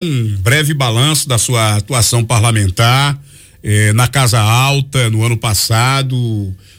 um 0.00 0.36
breve 0.36 0.74
balanço 0.74 1.28
da 1.28 1.38
sua 1.38 1.74
atuação 1.74 2.24
parlamentar 2.24 3.18
eh, 3.64 3.92
na 3.94 4.06
Casa 4.06 4.38
Alta 4.38 5.10
no 5.10 5.24
ano 5.24 5.36
passado. 5.36 6.16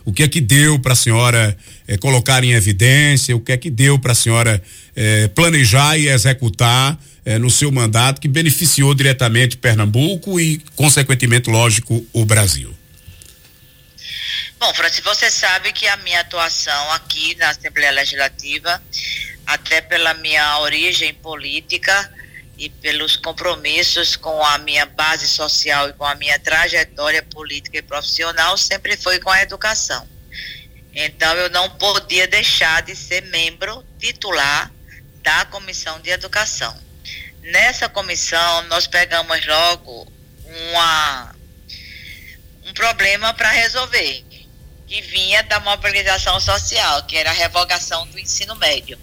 O 0.06 0.14
que 0.14 0.24
é 0.24 0.28
que 0.30 0.40
deu 0.40 0.80
para 0.80 0.94
a 0.94 0.96
senhora 0.96 1.58
eh, 1.86 1.98
colocar 1.98 2.46
em 2.46 2.54
evidência? 2.54 3.36
O 3.36 3.42
que 3.42 3.52
é 3.52 3.58
que 3.58 3.70
deu 3.70 4.00
para 4.00 4.14
a 4.14 4.16
senhora 4.16 4.64
eh, 4.96 5.28
planejar 5.36 5.98
e 5.98 6.08
executar 6.08 6.98
eh, 7.26 7.38
no 7.38 7.50
seu 7.50 7.70
mandato 7.74 8.22
que 8.22 8.30
beneficiou 8.30 8.96
diretamente 8.96 9.58
Pernambuco 9.58 10.40
e, 10.40 10.60
consequentemente, 10.78 11.50
lógico, 11.50 12.08
o 12.14 12.24
Brasil? 12.24 12.74
Bom, 14.58 14.74
Francis, 14.74 15.04
você 15.04 15.30
sabe 15.30 15.74
que 15.74 15.86
a 15.88 15.98
minha 15.98 16.22
atuação 16.22 16.94
aqui 16.94 17.36
na 17.36 17.50
Assembleia 17.50 17.92
Legislativa, 17.92 18.82
até 19.46 19.82
pela 19.82 20.14
minha 20.14 20.60
origem 20.60 21.14
política, 21.16 22.10
e 22.60 22.70
pelos 22.70 23.16
compromissos 23.16 24.18
com 24.18 24.44
a 24.44 24.58
minha 24.58 24.86
base 24.86 25.30
social 25.30 25.90
e 25.90 25.94
com 25.94 26.04
a 26.04 26.14
minha 26.16 26.38
trajetória 26.38 27.24
política 27.24 27.78
e 27.78 27.82
profissional 27.82 28.58
sempre 28.58 28.98
foi 28.98 29.18
com 29.20 29.30
a 29.30 29.42
educação. 29.42 30.06
Então 30.94 31.34
eu 31.36 31.50
não 31.52 31.70
podia 31.70 32.28
deixar 32.28 32.82
de 32.82 32.98
ser 32.98 33.22
membro 33.24 33.82
titular 33.98 34.70
da 35.24 35.46
Comissão 35.46 36.02
de 36.02 36.10
Educação. 36.10 36.78
Nessa 37.44 37.88
comissão 37.88 38.64
nós 38.64 38.86
pegamos 38.86 39.46
logo 39.48 40.12
uma 40.44 41.36
um 42.66 42.74
problema 42.74 43.34
para 43.34 43.50
resolver, 43.52 44.24
que 44.86 45.02
vinha 45.02 45.42
da 45.44 45.62
mobilização 45.62 46.40
social, 46.42 47.04
que 47.04 47.16
era 47.16 47.30
a 47.30 47.34
revogação 47.34 48.06
do 48.08 48.20
ensino 48.20 48.54
médio 48.58 49.00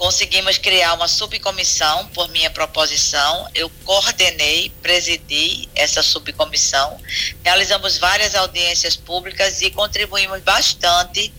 conseguimos 0.00 0.56
criar 0.56 0.94
uma 0.94 1.06
subcomissão 1.06 2.06
por 2.14 2.26
minha 2.30 2.50
proposição. 2.50 3.46
Eu 3.54 3.68
coordenei, 3.84 4.72
presidi 4.80 5.68
essa 5.74 6.02
subcomissão. 6.02 6.98
Realizamos 7.44 7.98
várias 7.98 8.34
audiências 8.34 8.96
públicas 8.96 9.60
e 9.60 9.70
contribuímos 9.70 10.40
bastante 10.40 11.30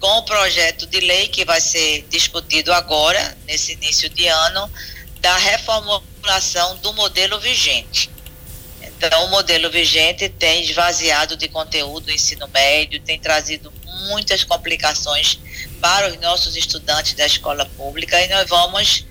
com 0.00 0.18
o 0.18 0.24
projeto 0.24 0.84
de 0.88 0.98
lei 0.98 1.28
que 1.28 1.44
vai 1.44 1.60
ser 1.60 2.08
discutido 2.10 2.72
agora, 2.72 3.38
nesse 3.46 3.74
início 3.74 4.10
de 4.10 4.26
ano, 4.26 4.68
da 5.20 5.36
reformulação 5.36 6.76
do 6.78 6.92
modelo 6.94 7.38
vigente. 7.38 8.10
Então, 9.00 9.26
o 9.26 9.30
modelo 9.30 9.70
vigente 9.70 10.28
tem 10.28 10.64
esvaziado 10.64 11.36
de 11.36 11.46
conteúdo 11.48 12.08
o 12.08 12.10
ensino 12.10 12.48
médio, 12.48 12.98
tem 12.98 13.16
trazido 13.18 13.72
muitas 14.08 14.42
complicações 14.42 15.38
para 15.80 16.10
os 16.10 16.20
nossos 16.20 16.56
estudantes 16.56 17.14
da 17.14 17.24
escola 17.24 17.64
pública 17.76 18.20
e 18.20 18.28
nós 18.28 18.48
vamos 18.48 19.06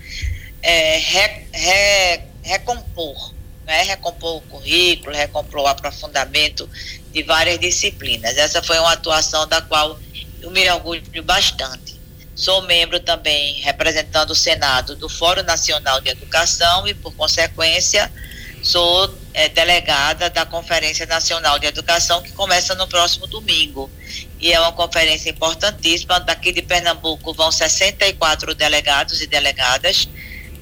é, 0.61 0.97
re, 0.97 1.47
re, 1.53 2.21
recompor, 2.43 3.33
né? 3.65 3.83
recompor 3.83 4.37
o 4.37 4.41
currículo, 4.41 5.15
recompor 5.15 5.61
o 5.61 5.67
aprofundamento 5.67 6.69
de 7.13 7.23
várias 7.23 7.57
disciplinas. 7.57 8.37
Essa 8.37 8.61
foi 8.61 8.77
uma 8.79 8.91
atuação 8.91 9.47
da 9.47 9.61
qual 9.61 9.97
eu 10.41 10.51
me 10.51 10.69
orgulho 10.69 11.23
bastante. 11.23 11.97
Sou 12.35 12.61
membro 12.63 12.99
também, 12.99 13.61
representando 13.61 14.31
o 14.31 14.35
Senado, 14.35 14.97
do 14.97 15.07
Fórum 15.07 15.43
Nacional 15.43 16.01
de 16.01 16.09
Educação 16.09 16.85
e, 16.87 16.93
por 16.93 17.13
consequência, 17.15 18.11
sou 18.61 19.07
é, 19.37 19.47
delegada 19.47 20.31
da 20.31 20.47
Conferência 20.47 21.05
Nacional 21.05 21.59
de 21.59 21.67
Educação, 21.67 22.23
que 22.23 22.31
começa 22.31 22.73
no 22.73 22.87
próximo 22.87 23.27
domingo. 23.27 23.87
E 24.39 24.51
é 24.51 24.59
uma 24.59 24.71
conferência 24.71 25.29
importantíssima. 25.29 26.19
Daqui 26.19 26.51
de 26.51 26.63
Pernambuco 26.63 27.35
vão 27.35 27.51
64 27.51 28.55
delegados 28.55 29.21
e 29.21 29.27
delegadas, 29.27 30.09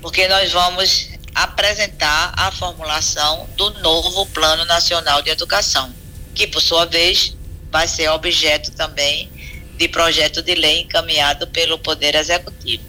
porque 0.02 0.28
nós 0.28 0.52
vamos 0.52 1.08
apresentar 1.34 2.34
a 2.36 2.52
formulação 2.52 3.48
do 3.56 3.70
novo 3.80 4.26
Plano 4.26 4.66
Nacional 4.66 5.22
de 5.22 5.30
Educação, 5.30 5.94
que, 6.34 6.45
por 6.45 6.62
sua 6.62 6.84
vez, 6.86 7.34
vai 7.72 7.88
ser 7.88 8.10
objeto 8.10 8.72
também 8.72 9.32
de 9.78 9.88
projeto 9.88 10.42
de 10.42 10.54
lei 10.54 10.82
encaminhado 10.82 11.48
pelo 11.48 11.80
Poder 11.80 12.14
Executivo. 12.14 12.83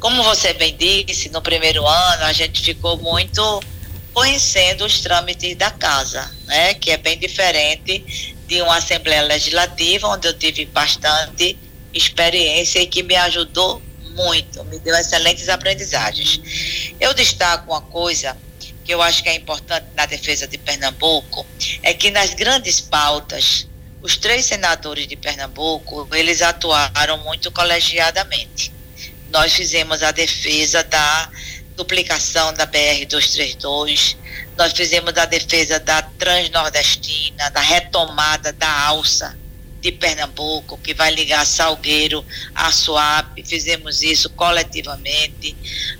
Como 0.00 0.22
você 0.22 0.54
bem 0.54 0.74
disse, 0.74 1.28
no 1.28 1.42
primeiro 1.42 1.86
ano 1.86 2.24
a 2.24 2.32
gente 2.32 2.62
ficou 2.62 2.96
muito 2.96 3.62
conhecendo 4.14 4.84
os 4.84 5.00
trâmites 5.00 5.56
da 5.56 5.70
casa, 5.72 6.30
né, 6.46 6.72
que 6.74 6.92
é 6.92 6.96
bem 6.96 7.18
diferente 7.18 8.34
de 8.46 8.62
uma 8.62 8.76
Assembleia 8.76 9.22
Legislativa, 9.22 10.06
onde 10.08 10.28
eu 10.28 10.38
tive 10.38 10.64
bastante 10.66 11.58
experiência 11.92 12.80
e 12.80 12.86
que 12.86 13.02
me 13.02 13.16
ajudou 13.16 13.82
muito, 14.14 14.64
me 14.64 14.78
deu 14.78 14.94
excelentes 14.94 15.48
aprendizagens. 15.48 16.40
Eu 17.00 17.12
destaco 17.12 17.72
uma 17.72 17.82
coisa 17.82 18.36
que 18.84 18.94
eu 18.94 19.02
acho 19.02 19.22
que 19.22 19.28
é 19.28 19.34
importante 19.34 19.86
na 19.96 20.06
defesa 20.06 20.46
de 20.46 20.58
Pernambuco, 20.58 21.44
é 21.82 21.92
que 21.92 22.10
nas 22.10 22.34
grandes 22.34 22.80
pautas, 22.80 23.66
os 24.02 24.16
três 24.16 24.44
senadores 24.44 25.08
de 25.08 25.16
Pernambuco, 25.16 26.06
eles 26.12 26.42
atuaram 26.42 27.18
muito 27.24 27.50
colegiadamente. 27.50 28.72
Nós 29.30 29.54
fizemos 29.54 30.02
a 30.02 30.12
defesa 30.12 30.84
da 30.84 31.30
duplicação 31.76 32.52
da 32.54 32.66
BR-232, 32.66 34.16
nós 34.56 34.72
fizemos 34.72 35.16
a 35.16 35.24
defesa 35.24 35.80
da 35.80 36.02
Transnordestina, 36.02 37.50
da 37.50 37.60
retomada 37.60 38.52
da 38.52 38.86
alça 38.86 39.36
de 39.80 39.92
Pernambuco, 39.92 40.78
que 40.78 40.94
vai 40.94 41.12
ligar 41.14 41.44
Salgueiro 41.44 42.24
a 42.54 42.72
Suape, 42.72 43.44
fizemos 43.44 44.02
isso 44.02 44.30
coletivamente. 44.30 45.54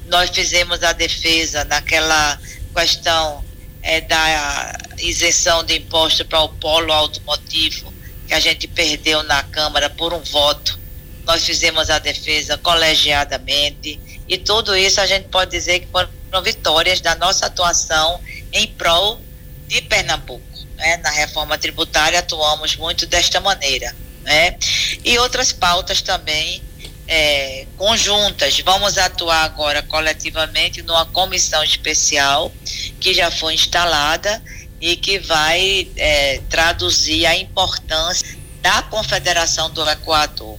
Nós 0.06 0.30
fizemos 0.30 0.82
a 0.82 0.92
defesa 0.92 1.64
naquela 1.64 2.40
questão 2.74 3.44
é, 3.82 4.00
da 4.00 4.78
isenção 4.98 5.62
de 5.64 5.76
imposto 5.76 6.24
para 6.24 6.40
o 6.40 6.48
polo 6.48 6.92
automotivo, 6.92 7.92
que 8.26 8.32
a 8.32 8.40
gente 8.40 8.66
perdeu 8.66 9.22
na 9.24 9.42
Câmara 9.42 9.90
por 9.90 10.14
um 10.14 10.22
voto. 10.22 10.80
Nós 11.26 11.44
fizemos 11.44 11.90
a 11.90 11.98
defesa 11.98 12.56
colegiadamente 12.56 14.00
e 14.28 14.38
tudo 14.38 14.76
isso 14.76 15.00
a 15.00 15.06
gente 15.06 15.28
pode 15.28 15.50
dizer 15.50 15.80
que 15.80 15.86
foram 15.86 16.08
vitórias 16.42 17.00
da 17.00 17.14
nossa 17.14 17.46
atuação 17.46 18.20
em 18.52 18.66
prol 18.66 19.20
de 19.66 19.82
Pernambuco. 19.82 20.42
Né? 20.76 20.96
Na 20.98 21.10
reforma 21.10 21.58
tributária 21.58 22.18
atuamos 22.18 22.76
muito 22.76 23.06
desta 23.06 23.40
maneira. 23.40 23.94
Né? 24.22 24.56
E 25.04 25.18
outras 25.18 25.52
pautas 25.52 26.00
também 26.00 26.62
é, 27.06 27.66
conjuntas. 27.76 28.58
Vamos 28.60 28.96
atuar 28.96 29.44
agora 29.44 29.82
coletivamente 29.82 30.82
numa 30.82 31.04
comissão 31.06 31.62
especial 31.62 32.50
que 32.98 33.12
já 33.12 33.30
foi 33.30 33.54
instalada 33.54 34.42
e 34.80 34.96
que 34.96 35.18
vai 35.18 35.88
é, 35.96 36.40
traduzir 36.48 37.26
a 37.26 37.36
importância 37.36 38.26
da 38.62 38.82
Confederação 38.82 39.70
do 39.70 39.88
Equador 39.88 40.58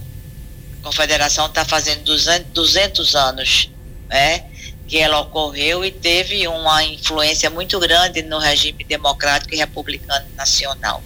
confederação 0.86 1.46
está 1.46 1.64
fazendo 1.64 2.04
200, 2.04 2.52
200 2.52 3.14
anos, 3.16 3.70
né? 4.08 4.44
Que 4.86 4.98
ela 4.98 5.18
ocorreu 5.18 5.84
e 5.84 5.90
teve 5.90 6.46
uma 6.46 6.84
influência 6.84 7.50
muito 7.50 7.80
grande 7.80 8.22
no 8.22 8.38
regime 8.38 8.84
democrático 8.84 9.52
e 9.52 9.56
republicano 9.56 10.24
nacional. 10.36 11.02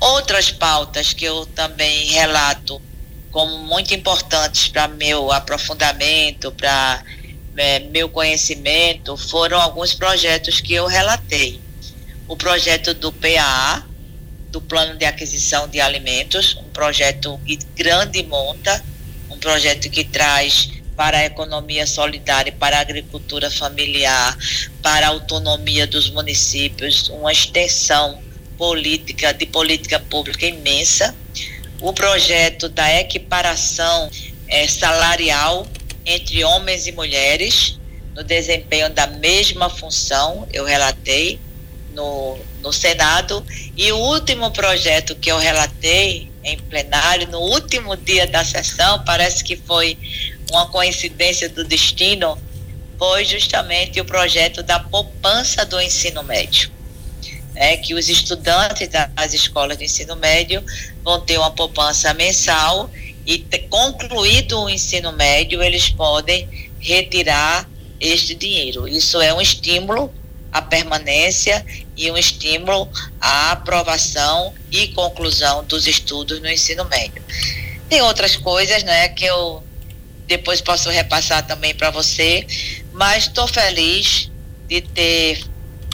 Outras 0.00 0.50
pautas 0.50 1.12
que 1.12 1.26
eu 1.26 1.44
também 1.44 2.06
relato 2.06 2.80
como 3.30 3.58
muito 3.58 3.92
importantes 3.92 4.68
para 4.68 4.88
meu 4.88 5.30
aprofundamento, 5.30 6.50
para 6.52 7.04
é, 7.58 7.80
meu 7.80 8.08
conhecimento, 8.08 9.18
foram 9.18 9.60
alguns 9.60 9.92
projetos 9.92 10.62
que 10.62 10.72
eu 10.72 10.86
relatei. 10.86 11.60
O 12.26 12.38
projeto 12.38 12.94
do 12.94 13.12
PAA, 13.12 13.84
do 14.50 14.60
Plano 14.60 14.96
de 14.96 15.04
Aquisição 15.04 15.68
de 15.68 15.80
Alimentos, 15.80 16.56
um 16.56 16.70
projeto 16.70 17.38
de 17.44 17.58
grande 17.76 18.22
monta, 18.22 18.82
um 19.30 19.38
projeto 19.38 19.90
que 19.90 20.04
traz 20.04 20.70
para 20.96 21.18
a 21.18 21.24
economia 21.24 21.86
solidária, 21.86 22.52
para 22.52 22.78
a 22.78 22.80
agricultura 22.80 23.50
familiar, 23.50 24.36
para 24.82 25.06
a 25.06 25.10
autonomia 25.10 25.86
dos 25.86 26.10
municípios, 26.10 27.08
uma 27.10 27.30
extensão 27.30 28.20
política, 28.56 29.32
de 29.32 29.46
política 29.46 30.00
pública 30.00 30.44
imensa. 30.44 31.14
O 31.80 31.92
projeto 31.92 32.68
da 32.68 32.92
equiparação 32.98 34.10
é, 34.48 34.66
salarial 34.66 35.66
entre 36.04 36.42
homens 36.42 36.86
e 36.86 36.92
mulheres, 36.92 37.78
no 38.16 38.24
desempenho 38.24 38.90
da 38.90 39.06
mesma 39.06 39.70
função, 39.70 40.48
eu 40.52 40.64
relatei, 40.64 41.38
no, 41.94 42.38
no 42.62 42.72
Senado. 42.72 43.44
E 43.76 43.90
o 43.92 43.96
último 43.96 44.50
projeto 44.50 45.14
que 45.14 45.30
eu 45.30 45.38
relatei 45.38 46.30
em 46.44 46.58
plenário, 46.58 47.28
no 47.28 47.40
último 47.40 47.96
dia 47.96 48.26
da 48.26 48.44
sessão, 48.44 49.02
parece 49.04 49.44
que 49.44 49.56
foi 49.56 49.98
uma 50.50 50.66
coincidência 50.68 51.48
do 51.48 51.64
destino, 51.64 52.38
foi 52.98 53.24
justamente 53.24 54.00
o 54.00 54.04
projeto 54.04 54.62
da 54.62 54.80
poupança 54.80 55.64
do 55.64 55.80
ensino 55.80 56.22
médio. 56.22 56.70
É, 57.54 57.76
que 57.76 57.92
os 57.92 58.08
estudantes 58.08 58.88
das 58.88 59.34
escolas 59.34 59.76
de 59.76 59.84
ensino 59.84 60.14
médio 60.14 60.64
vão 61.02 61.20
ter 61.20 61.38
uma 61.38 61.50
poupança 61.50 62.14
mensal 62.14 62.88
e 63.26 63.44
concluído 63.68 64.60
o 64.60 64.70
ensino 64.70 65.12
médio, 65.12 65.62
eles 65.62 65.90
podem 65.90 66.48
retirar 66.80 67.68
este 68.00 68.34
dinheiro. 68.34 68.88
Isso 68.88 69.20
é 69.20 69.34
um 69.34 69.40
estímulo 69.40 70.12
à 70.52 70.62
permanência 70.62 71.64
e 71.98 72.10
um 72.10 72.16
estímulo 72.16 72.88
à 73.20 73.50
aprovação 73.50 74.54
e 74.70 74.88
conclusão 74.88 75.64
dos 75.64 75.86
estudos 75.88 76.40
no 76.40 76.48
ensino 76.48 76.84
médio. 76.84 77.20
Tem 77.88 78.00
outras 78.02 78.36
coisas, 78.36 78.84
né, 78.84 79.08
que 79.08 79.24
eu 79.24 79.62
depois 80.28 80.60
posso 80.60 80.88
repassar 80.88 81.44
também 81.44 81.74
para 81.74 81.90
você, 81.90 82.46
mas 82.92 83.24
estou 83.24 83.48
feliz 83.48 84.30
de 84.68 84.80
ter 84.80 85.44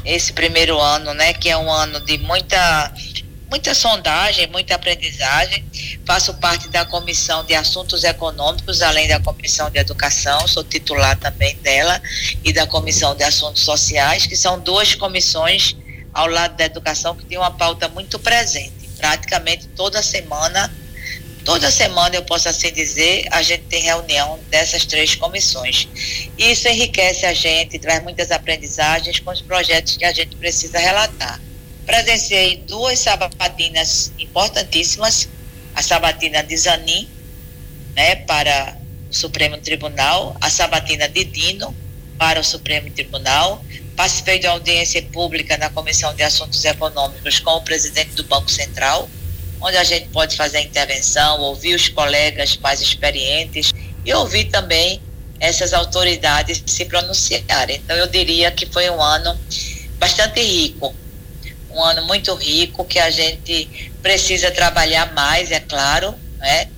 esse 0.05 0.33
primeiro 0.33 0.79
ano, 0.79 1.15
né, 1.15 1.33
que 1.33 1.49
é 1.49 1.57
um 1.57 1.71
ano 1.71 1.99
de 2.01 2.19
muita 2.19 2.93
muita 3.49 3.73
sondagem, 3.73 4.49
muita 4.49 4.75
aprendizagem. 4.75 5.65
Faço 6.05 6.35
parte 6.35 6.69
da 6.69 6.85
Comissão 6.85 7.45
de 7.45 7.55
Assuntos 7.55 8.03
Econômicos, 8.03 8.83
além 8.83 9.07
da 9.07 9.21
Comissão 9.21 9.71
de 9.71 9.79
Educação, 9.79 10.49
sou 10.49 10.65
titular 10.65 11.17
também 11.17 11.57
dela, 11.59 12.03
e 12.43 12.53
da 12.53 12.67
Comissão 12.67 13.15
de 13.15 13.23
Assuntos 13.23 13.63
Sociais, 13.63 14.27
que 14.27 14.35
são 14.35 14.59
duas 14.59 14.97
comissões 14.97 15.77
ao 16.15 16.29
lado 16.29 16.57
da 16.57 16.65
educação 16.65 17.17
que 17.17 17.27
tem 17.27 17.37
uma 17.37 17.51
pauta 17.51 17.89
muito 17.89 18.19
presente. 18.19 18.73
Praticamente 18.97 19.67
toda 19.77 20.03
semana, 20.03 20.73
toda 21.45 21.71
semana 21.71 22.15
eu 22.15 22.23
posso 22.23 22.49
assim 22.49 22.73
dizer, 22.73 23.27
a 23.31 23.43
gente 23.43 23.65
tem 23.65 23.83
reunião 23.83 24.39
dessas 24.49 24.87
três 24.87 25.15
comissões. 25.17 25.89
Isso 26.39 26.69
enriquece 26.69 27.27
a 27.27 27.35
gente, 27.35 27.79
traz 27.79 28.03
muitas 28.03 28.31
aprendizagens 28.31 29.19
com 29.19 29.31
os 29.31 29.43
projetos 29.43 29.97
que 29.97 30.05
a 30.05 30.13
gente 30.13 30.37
precisa 30.37 30.79
relatar 30.79 31.41
presenciei 31.85 32.57
duas 32.67 32.99
sabatinas 32.99 34.13
importantíssimas, 34.19 35.29
a 35.75 35.83
sabatina 35.83 36.43
de 36.43 36.57
Zanin, 36.57 37.09
né, 37.95 38.17
para 38.17 38.77
o 39.11 39.15
Supremo 39.15 39.59
Tribunal, 39.59 40.37
a 40.41 40.51
sabatina 40.51 41.09
de 41.09 41.25
Dino 41.25 41.75
para 42.19 42.41
o 42.41 42.45
Supremo 42.45 42.91
Tribunal, 42.91 43.63
participei 43.97 44.39
de 44.39 44.47
audiência 44.47 45.03
pública 45.13 45.57
na 45.57 45.71
Comissão 45.71 46.15
de 46.15 46.23
Assuntos 46.23 46.65
Econômicos 46.65 47.41
com 47.41 47.53
o 47.53 47.63
presidente 47.63 48.11
do 48.11 48.25
Banco 48.25 48.51
Central, 48.51 49.09
onde 49.61 49.77
a 49.77 49.85
gente 49.85 50.09
pode 50.09 50.37
fazer 50.37 50.61
intervenção, 50.61 51.41
ouvir 51.41 51.75
os 51.75 51.89
colegas 51.89 52.57
mais 52.59 52.81
experientes 52.81 53.73
e 54.05 54.13
ouvir 54.13 54.47
também 54.47 55.01
essas 55.41 55.73
autoridades 55.73 56.63
se 56.67 56.85
pronunciarem. 56.85 57.77
Então, 57.77 57.97
eu 57.97 58.07
diria 58.07 58.51
que 58.51 58.67
foi 58.67 58.89
um 58.91 59.01
ano 59.01 59.39
bastante 59.99 60.41
rico 60.41 60.95
um 61.75 61.83
ano 61.83 62.07
muito 62.07 62.33
rico 62.35 62.85
que 62.85 62.99
a 62.99 63.11
gente 63.11 63.93
precisa 64.01 64.51
trabalhar 64.51 65.13
mais, 65.13 65.51
é 65.51 65.61
claro, 65.61 66.15
né? 66.39 66.69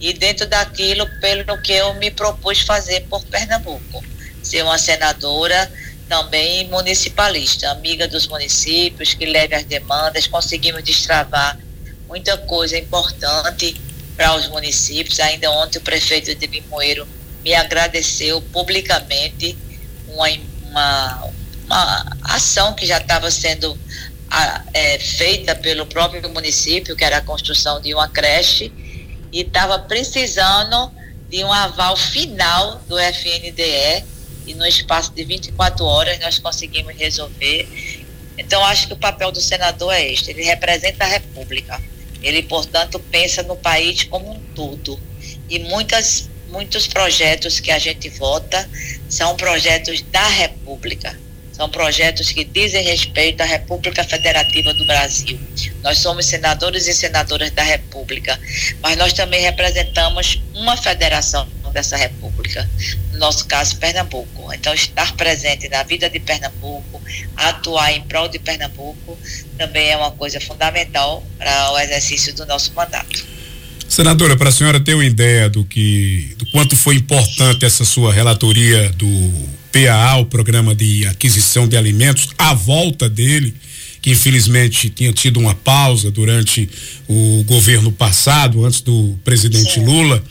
E 0.00 0.12
dentro 0.12 0.46
daquilo 0.46 1.06
pelo 1.20 1.60
que 1.60 1.72
eu 1.72 1.94
me 1.94 2.10
propus 2.10 2.60
fazer 2.60 3.02
por 3.02 3.24
Pernambuco, 3.26 4.04
ser 4.42 4.62
uma 4.62 4.78
senadora 4.78 5.70
também 6.08 6.68
municipalista, 6.68 7.70
amiga 7.70 8.06
dos 8.06 8.26
municípios, 8.26 9.14
que 9.14 9.26
leve 9.26 9.54
as 9.54 9.64
demandas, 9.64 10.26
conseguimos 10.26 10.82
destravar 10.82 11.58
muita 12.06 12.36
coisa 12.38 12.78
importante 12.78 13.80
para 14.16 14.34
os 14.36 14.48
municípios. 14.48 15.18
Ainda 15.20 15.50
ontem 15.50 15.78
o 15.78 15.82
prefeito 15.82 16.34
de 16.34 16.46
Limoeiro 16.46 17.06
me 17.42 17.54
agradeceu 17.54 18.40
publicamente 18.40 19.56
uma, 20.08 20.28
uma, 20.64 21.30
uma 21.64 22.16
ação 22.22 22.74
que 22.74 22.86
já 22.86 22.98
estava 22.98 23.30
sendo 23.30 23.78
a, 24.30 24.64
é, 24.72 24.98
feita 24.98 25.54
pelo 25.54 25.86
próprio 25.86 26.28
município, 26.30 26.96
que 26.96 27.04
era 27.04 27.18
a 27.18 27.22
construção 27.22 27.80
de 27.80 27.94
uma 27.94 28.08
creche, 28.08 28.72
e 29.32 29.40
estava 29.40 29.78
precisando 29.78 30.90
de 31.28 31.44
um 31.44 31.52
aval 31.52 31.96
final 31.96 32.80
do 32.88 32.98
FNDE, 32.98 34.04
e 34.46 34.54
no 34.54 34.66
espaço 34.66 35.12
de 35.12 35.24
24 35.24 35.84
horas 35.84 36.18
nós 36.20 36.38
conseguimos 36.38 36.94
resolver. 36.96 37.68
Então, 38.38 38.64
acho 38.64 38.86
que 38.86 38.92
o 38.92 38.96
papel 38.96 39.32
do 39.32 39.40
senador 39.40 39.92
é 39.92 40.12
este: 40.12 40.30
ele 40.30 40.42
representa 40.42 41.04
a 41.04 41.08
República. 41.08 41.82
Ele, 42.22 42.42
portanto, 42.42 42.98
pensa 42.98 43.42
no 43.42 43.56
país 43.56 44.04
como 44.04 44.32
um 44.32 44.40
todo. 44.54 44.98
E 45.48 45.58
muitas, 45.58 46.28
muitos 46.48 46.86
projetos 46.86 47.60
que 47.60 47.70
a 47.70 47.78
gente 47.78 48.08
vota 48.08 48.68
são 49.08 49.36
projetos 49.36 50.02
da 50.02 50.26
República 50.28 51.16
são 51.56 51.70
projetos 51.70 52.30
que 52.32 52.44
dizem 52.44 52.84
respeito 52.84 53.40
à 53.40 53.46
República 53.46 54.04
Federativa 54.04 54.74
do 54.74 54.84
Brasil. 54.84 55.40
Nós 55.82 55.96
somos 55.96 56.26
senadores 56.26 56.86
e 56.86 56.92
senadoras 56.92 57.50
da 57.50 57.62
República, 57.62 58.38
mas 58.82 58.94
nós 58.98 59.14
também 59.14 59.40
representamos 59.40 60.42
uma 60.54 60.76
federação 60.76 61.48
dessa 61.76 61.96
República, 61.96 62.68
no 63.12 63.18
nosso 63.18 63.44
caso, 63.44 63.76
Pernambuco. 63.76 64.50
Então, 64.52 64.72
estar 64.72 65.14
presente 65.14 65.68
na 65.68 65.82
vida 65.82 66.08
de 66.08 66.18
Pernambuco, 66.18 67.02
atuar 67.36 67.92
em 67.92 68.00
prol 68.02 68.28
de 68.28 68.38
Pernambuco, 68.38 69.18
também 69.58 69.90
é 69.90 69.96
uma 69.96 70.10
coisa 70.10 70.40
fundamental 70.40 71.22
para 71.36 71.72
o 71.72 71.78
exercício 71.78 72.34
do 72.34 72.46
nosso 72.46 72.72
mandato. 72.72 73.26
Senadora, 73.86 74.36
para 74.36 74.48
a 74.48 74.52
senhora 74.52 74.80
ter 74.80 74.94
uma 74.94 75.04
ideia 75.04 75.50
do 75.50 75.64
que, 75.64 76.34
do 76.38 76.46
quanto 76.46 76.74
foi 76.74 76.96
importante 76.96 77.64
essa 77.66 77.84
sua 77.84 78.12
relatoria 78.12 78.90
do 78.92 79.48
PAA, 79.70 80.16
o 80.16 80.26
Programa 80.26 80.74
de 80.74 81.06
Aquisição 81.06 81.68
de 81.68 81.76
Alimentos, 81.76 82.30
a 82.38 82.54
volta 82.54 83.08
dele, 83.08 83.54
que 84.00 84.12
infelizmente 84.12 84.88
tinha 84.88 85.12
tido 85.12 85.38
uma 85.38 85.54
pausa 85.54 86.10
durante 86.10 86.68
o 87.06 87.44
governo 87.44 87.92
passado, 87.92 88.64
antes 88.64 88.80
do 88.80 89.16
presidente 89.22 89.74
Sim. 89.74 89.84
Lula. 89.84 90.24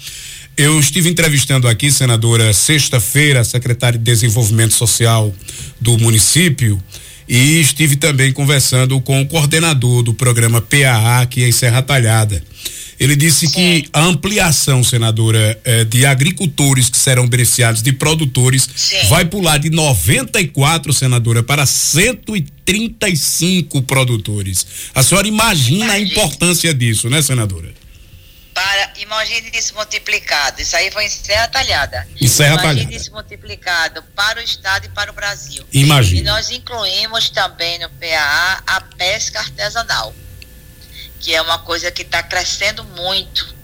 Eu 0.57 0.80
estive 0.80 1.10
entrevistando 1.10 1.68
aqui, 1.68 1.92
senadora, 1.92 2.54
sexta-feira, 2.54 3.42
a 3.42 3.44
secretária 3.44 4.00
de 4.00 4.06
Desenvolvimento 4.06 4.74
Social 4.74 5.36
do 5.81 5.98
município 5.98 6.81
e 7.28 7.60
estive 7.60 7.98
também 7.98 8.31
conversando 8.31 9.02
com 9.02 9.22
o 9.22 9.25
coordenador 9.25 10.02
do 10.02 10.13
programa 10.13 10.62
PAA 10.62 11.24
aqui 11.24 11.44
em 11.44 11.52
Serra 11.52 11.81
Talhada. 11.81 12.42
Ele 12.98 13.18
disse 13.18 13.50
que 13.50 13.90
a 13.92 14.06
ampliação, 14.06 14.81
senadora, 14.81 15.60
eh, 15.66 15.84
de 15.84 16.06
agricultores 16.06 16.90
que 16.90 16.98
serão 16.98 17.28
beneficiados, 17.28 17.81
de 17.81 17.92
produtores, 17.92 18.69
Sim. 18.74 19.10
vai 19.10 19.25
pular 19.25 19.58
de 19.58 19.69
94, 19.69 20.94
senadora, 20.94 21.44
para 21.44 21.66
135 21.66 23.81
produtores. 23.81 24.66
A 24.96 25.04
senhora 25.04 25.28
imagina 25.28 25.84
Imagine. 25.84 25.92
a 25.92 26.00
importância 26.13 26.74
disso, 26.74 27.10
né, 27.10 27.22
senadora? 27.22 27.84
Para, 28.56 28.94
imagine 28.98 29.52
isso 29.54 29.75
multiplicado. 29.75 30.60
Isso 30.60 30.75
aí 30.75 30.90
foi 30.90 31.06
em 31.06 31.10
Serra 31.10 31.48
Talhada. 31.50 32.07
Em 32.19 32.28
Serra 32.28 32.54
imagine 32.54 32.75
Talhada. 32.75 32.96
isso 32.96 33.12
multiplicado 33.12 34.02
para 34.16 34.40
o 34.40 34.42
Estado 34.42 34.86
e 34.86 34.90
para 34.90 35.12
o 35.12 35.13
Brasil. 35.13 35.63
Imagina. 35.72 36.22
E 36.22 36.24
nós 36.24 36.50
incluímos 36.50 37.30
também 37.30 37.78
no 37.78 37.89
PAA 37.89 38.63
a 38.65 38.82
pesca 38.98 39.39
artesanal 39.39 40.15
que 41.25 41.34
é 41.34 41.41
uma 41.41 41.58
coisa 41.58 41.89
que 41.89 42.03
está 42.03 42.22
crescendo 42.22 42.84
muito 42.84 43.56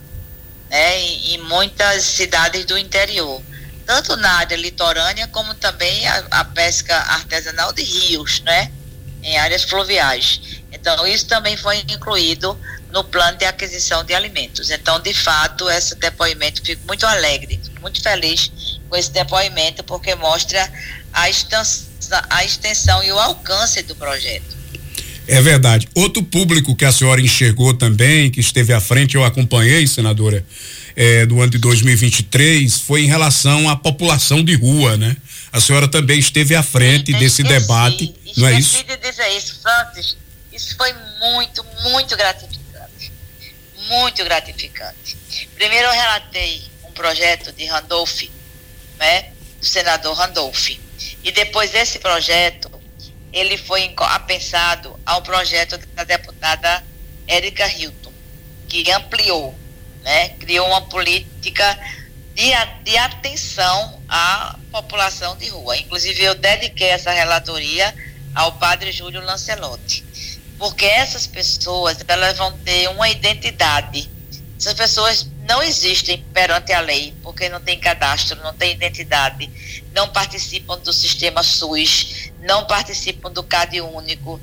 né, 0.67 0.99
em, 0.99 1.35
em, 1.35 1.37
muitas 1.43 2.03
cidades 2.03 2.65
do 2.65 2.75
interior, 2.75 3.39
tanto 3.85 4.15
na 4.15 4.31
área 4.37 4.55
litorânea 4.55 5.27
como 5.27 5.53
também 5.53 6.07
a, 6.07 6.25
a, 6.31 6.45
pesca 6.45 6.95
artesanal 6.95 7.71
de 7.71 7.83
rios, 7.83 8.39
né, 8.41 8.71
em 9.21 9.37
áreas 9.37 9.63
fluviais. 9.63 10.41
Então, 10.71 11.05
isso 11.05 11.27
também 11.27 11.55
foi 11.55 11.77
incluído 11.87 12.59
no 12.91 13.03
plano 13.03 13.37
de 13.37 13.45
aquisição 13.45 14.03
de 14.03 14.13
alimentos. 14.13 14.69
Então, 14.69 14.99
de 14.99 15.13
fato, 15.13 15.69
esse 15.69 15.95
depoimento, 15.95 16.61
fico 16.63 16.85
muito 16.85 17.05
alegre, 17.05 17.59
muito 17.81 18.01
feliz 18.01 18.51
com 18.89 18.95
esse 18.95 19.11
depoimento, 19.11 19.83
porque 19.83 20.13
mostra 20.15 20.71
a 21.13 21.29
extensão, 21.29 21.87
a 22.29 22.43
extensão 22.43 23.03
e 23.03 23.11
o 23.11 23.19
alcance 23.19 23.81
do 23.83 23.95
projeto. 23.95 24.61
É 25.27 25.41
verdade. 25.41 25.87
Outro 25.95 26.21
público 26.23 26.75
que 26.75 26.83
a 26.83 26.91
senhora 26.91 27.21
enxergou 27.21 27.73
também, 27.73 28.29
que 28.29 28.39
esteve 28.39 28.73
à 28.73 28.81
frente, 28.81 29.15
eu 29.15 29.23
acompanhei, 29.23 29.87
senadora, 29.87 30.43
é, 30.95 31.25
do 31.25 31.39
ano 31.39 31.51
de 31.51 31.57
2023, 31.57 32.79
foi 32.79 33.03
em 33.03 33.07
relação 33.07 33.69
à 33.69 33.75
população 33.75 34.43
de 34.43 34.55
rua, 34.55 34.97
né? 34.97 35.15
A 35.51 35.61
senhora 35.61 35.87
também 35.87 36.19
esteve 36.19 36.55
à 36.55 36.63
frente 36.63 37.11
Sim, 37.11 37.19
desse 37.19 37.43
debate, 37.43 38.13
não 38.35 38.47
é 38.47 38.59
isso? 38.59 38.83
de 38.83 38.97
dizer 38.97 39.29
isso, 39.37 39.59
Francis. 39.61 40.17
Isso 40.51 40.75
foi 40.75 40.93
muito, 41.19 41.65
muito 41.91 42.17
gratificante. 42.17 42.60
Muito 43.91 44.23
gratificante. 44.23 45.17
Primeiro 45.53 45.87
eu 45.87 45.91
relatei 45.91 46.63
um 46.85 46.91
projeto 46.93 47.51
de 47.51 47.65
Randolph, 47.65 48.21
né? 48.97 49.33
Do 49.59 49.65
senador 49.65 50.15
Randolph. 50.15 50.69
E 51.21 51.31
depois 51.33 51.71
desse 51.71 51.99
projeto, 51.99 52.71
ele 53.33 53.57
foi 53.57 53.93
apensado 53.97 54.97
ao 55.05 55.21
projeto 55.21 55.77
da 55.93 56.05
deputada 56.05 56.81
Érica 57.27 57.67
Hilton, 57.67 58.13
que 58.69 58.89
ampliou, 58.91 59.53
né, 60.03 60.29
criou 60.39 60.67
uma 60.67 60.83
política 60.83 61.77
de, 62.33 62.49
de 62.83 62.97
atenção 62.97 64.01
à 64.07 64.57
população 64.71 65.35
de 65.35 65.49
rua. 65.49 65.75
Inclusive, 65.77 66.23
eu 66.23 66.35
dediquei 66.35 66.87
essa 66.87 67.11
relatoria 67.11 67.93
ao 68.33 68.53
padre 68.53 68.91
Júlio 68.93 69.21
Lancelotti, 69.21 70.05
porque 70.61 70.85
essas 70.85 71.25
pessoas 71.25 71.97
elas 72.07 72.37
vão 72.37 72.55
ter 72.59 72.87
uma 72.89 73.09
identidade. 73.09 74.07
Essas 74.59 74.75
pessoas 74.75 75.27
não 75.49 75.63
existem 75.63 76.23
perante 76.31 76.71
a 76.71 76.79
lei, 76.79 77.15
porque 77.23 77.49
não 77.49 77.59
tem 77.59 77.79
cadastro, 77.79 78.39
não 78.43 78.53
tem 78.53 78.71
identidade, 78.71 79.49
não 79.91 80.09
participam 80.09 80.77
do 80.77 80.93
sistema 80.93 81.41
SUS, 81.41 82.31
não 82.41 82.67
participam 82.67 83.31
do 83.31 83.41
CAD 83.41 83.81
único. 83.81 84.39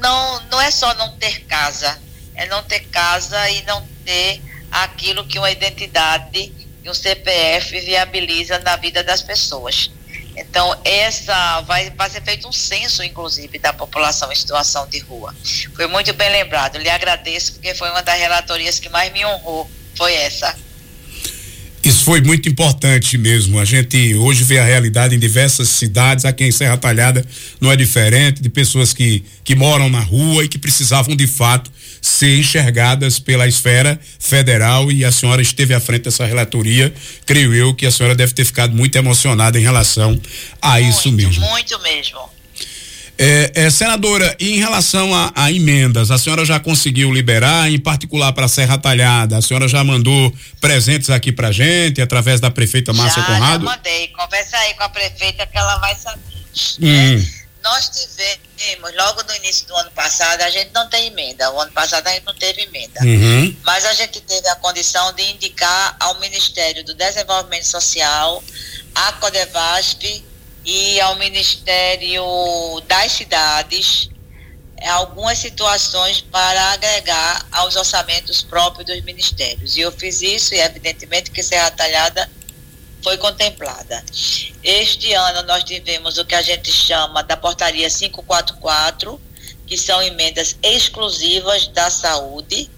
Não, 0.00 0.40
não 0.50 0.60
é 0.60 0.72
só 0.72 0.92
não 0.94 1.16
ter 1.18 1.44
casa, 1.44 2.02
é 2.34 2.46
não 2.46 2.64
ter 2.64 2.80
casa 2.88 3.48
e 3.48 3.62
não 3.62 3.86
ter 4.04 4.42
aquilo 4.72 5.24
que 5.24 5.38
uma 5.38 5.52
identidade 5.52 6.52
e 6.82 6.90
um 6.90 6.94
CPF 6.94 7.78
viabiliza 7.78 8.58
na 8.58 8.74
vida 8.74 9.04
das 9.04 9.22
pessoas. 9.22 9.88
Então, 10.36 10.76
essa 10.84 11.60
vai, 11.62 11.90
vai 11.90 12.10
ser 12.10 12.22
feito 12.22 12.48
um 12.48 12.52
censo, 12.52 13.02
inclusive, 13.02 13.58
da 13.58 13.72
população 13.72 14.32
em 14.32 14.34
situação 14.34 14.86
de 14.88 14.98
rua. 14.98 15.34
Foi 15.74 15.86
muito 15.86 16.12
bem 16.12 16.30
lembrado. 16.30 16.78
Lhe 16.78 16.90
agradeço, 16.90 17.54
porque 17.54 17.74
foi 17.74 17.88
uma 17.90 18.02
das 18.02 18.18
relatorias 18.18 18.80
que 18.80 18.88
mais 18.88 19.12
me 19.12 19.24
honrou. 19.24 19.70
Foi 19.96 20.12
essa. 20.12 20.56
Isso 21.84 22.02
foi 22.02 22.22
muito 22.22 22.48
importante 22.48 23.18
mesmo. 23.18 23.60
A 23.60 23.64
gente 23.64 24.14
hoje 24.14 24.42
vê 24.42 24.58
a 24.58 24.64
realidade 24.64 25.14
em 25.14 25.18
diversas 25.18 25.68
cidades. 25.68 26.24
Aqui 26.24 26.44
em 26.44 26.50
Serra 26.50 26.78
Talhada 26.78 27.24
não 27.60 27.70
é 27.70 27.76
diferente 27.76 28.40
de 28.40 28.48
pessoas 28.48 28.94
que, 28.94 29.22
que 29.44 29.54
moram 29.54 29.90
na 29.90 30.00
rua 30.00 30.44
e 30.44 30.48
que 30.48 30.58
precisavam 30.58 31.14
de 31.14 31.26
fato 31.26 31.70
ser 32.04 32.38
enxergadas 32.38 33.18
pela 33.18 33.48
esfera 33.48 33.98
federal 34.18 34.92
e 34.92 35.06
a 35.06 35.10
senhora 35.10 35.40
esteve 35.40 35.72
à 35.72 35.80
frente 35.80 36.02
dessa 36.02 36.26
relatoria. 36.26 36.92
Creio 37.24 37.54
eu 37.54 37.74
que 37.74 37.86
a 37.86 37.90
senhora 37.90 38.14
deve 38.14 38.34
ter 38.34 38.44
ficado 38.44 38.76
muito 38.76 38.94
emocionada 38.96 39.58
em 39.58 39.62
relação 39.62 40.20
a 40.60 40.72
muito, 40.72 40.90
isso 40.90 41.10
mesmo. 41.10 41.42
Muito 41.46 41.78
mesmo. 41.80 42.20
É, 43.16 43.52
é, 43.54 43.70
senadora, 43.70 44.36
em 44.38 44.58
relação 44.58 45.14
a, 45.14 45.32
a, 45.34 45.50
emendas, 45.50 46.10
a 46.10 46.18
senhora 46.18 46.44
já 46.44 46.60
conseguiu 46.60 47.10
liberar, 47.10 47.70
em 47.70 47.78
particular 47.78 48.34
para 48.34 48.44
a 48.44 48.48
Serra 48.48 48.76
Talhada, 48.76 49.38
a 49.38 49.42
senhora 49.42 49.66
já 49.66 49.82
mandou 49.82 50.30
presentes 50.60 51.08
aqui 51.08 51.32
para 51.32 51.52
gente, 51.52 52.02
através 52.02 52.38
da 52.38 52.50
prefeita 52.50 52.92
Márcia 52.92 53.22
já, 53.22 53.28
Conrado? 53.28 53.64
Já 53.64 53.76
mandei, 53.76 54.08
conversa 54.08 54.58
aí 54.58 54.74
com 54.74 54.82
a 54.82 54.88
prefeita 54.90 55.46
que 55.46 55.56
ela 55.56 55.78
vai 55.78 55.94
saber. 55.94 56.20
Hum. 56.82 57.16
Né? 57.16 57.43
Nós 57.64 57.88
tivemos, 57.88 58.94
logo 58.94 59.22
no 59.22 59.34
início 59.36 59.66
do 59.66 59.74
ano 59.74 59.90
passado, 59.92 60.42
a 60.42 60.50
gente 60.50 60.70
não 60.74 60.86
tem 60.88 61.06
emenda. 61.06 61.50
O 61.50 61.58
ano 61.58 61.72
passado 61.72 62.06
a 62.06 62.12
gente 62.12 62.26
não 62.26 62.34
teve 62.34 62.62
emenda. 62.62 63.00
Uhum. 63.02 63.56
Mas 63.64 63.86
a 63.86 63.94
gente 63.94 64.20
teve 64.20 64.46
a 64.48 64.56
condição 64.56 65.12
de 65.14 65.22
indicar 65.22 65.96
ao 65.98 66.20
Ministério 66.20 66.84
do 66.84 66.94
Desenvolvimento 66.94 67.66
Social, 67.66 68.44
à 68.94 69.12
Codevasp 69.12 70.22
e 70.62 71.00
ao 71.00 71.16
Ministério 71.16 72.22
das 72.86 73.12
Cidades 73.12 74.10
algumas 74.88 75.38
situações 75.38 76.20
para 76.20 76.72
agregar 76.72 77.46
aos 77.50 77.76
orçamentos 77.76 78.42
próprios 78.42 78.86
dos 78.86 79.02
ministérios. 79.02 79.76
E 79.76 79.80
eu 79.80 79.92
fiz 79.92 80.20
isso 80.20 80.54
e 80.54 80.60
evidentemente 80.60 81.30
que 81.30 81.42
Serra 81.42 81.70
Talhada 81.70 82.30
foi 83.04 83.18
contemplada. 83.18 84.02
Este 84.62 85.12
ano 85.12 85.42
nós 85.42 85.62
tivemos 85.62 86.16
o 86.16 86.24
que 86.24 86.34
a 86.34 86.40
gente 86.40 86.72
chama 86.72 87.22
da 87.22 87.36
portaria 87.36 87.88
544, 87.88 89.20
que 89.66 89.76
são 89.76 90.02
emendas 90.02 90.56
exclusivas 90.62 91.68
da 91.68 91.90
saúde 91.90 92.70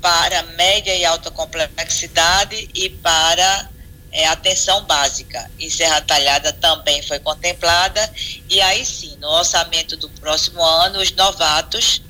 para 0.00 0.42
média 0.42 0.96
e 0.96 1.04
alta 1.04 1.30
complexidade 1.30 2.68
e 2.74 2.88
para 2.88 3.68
é, 4.10 4.26
atenção 4.28 4.84
básica. 4.84 5.50
E 5.58 5.70
Serra 5.70 6.00
Talhada 6.00 6.50
também 6.54 7.02
foi 7.02 7.18
contemplada. 7.18 8.10
E 8.48 8.62
aí 8.62 8.86
sim, 8.86 9.16
no 9.20 9.28
orçamento 9.28 9.98
do 9.98 10.08
próximo 10.08 10.64
ano, 10.64 10.98
os 10.98 11.12
novatos 11.12 12.00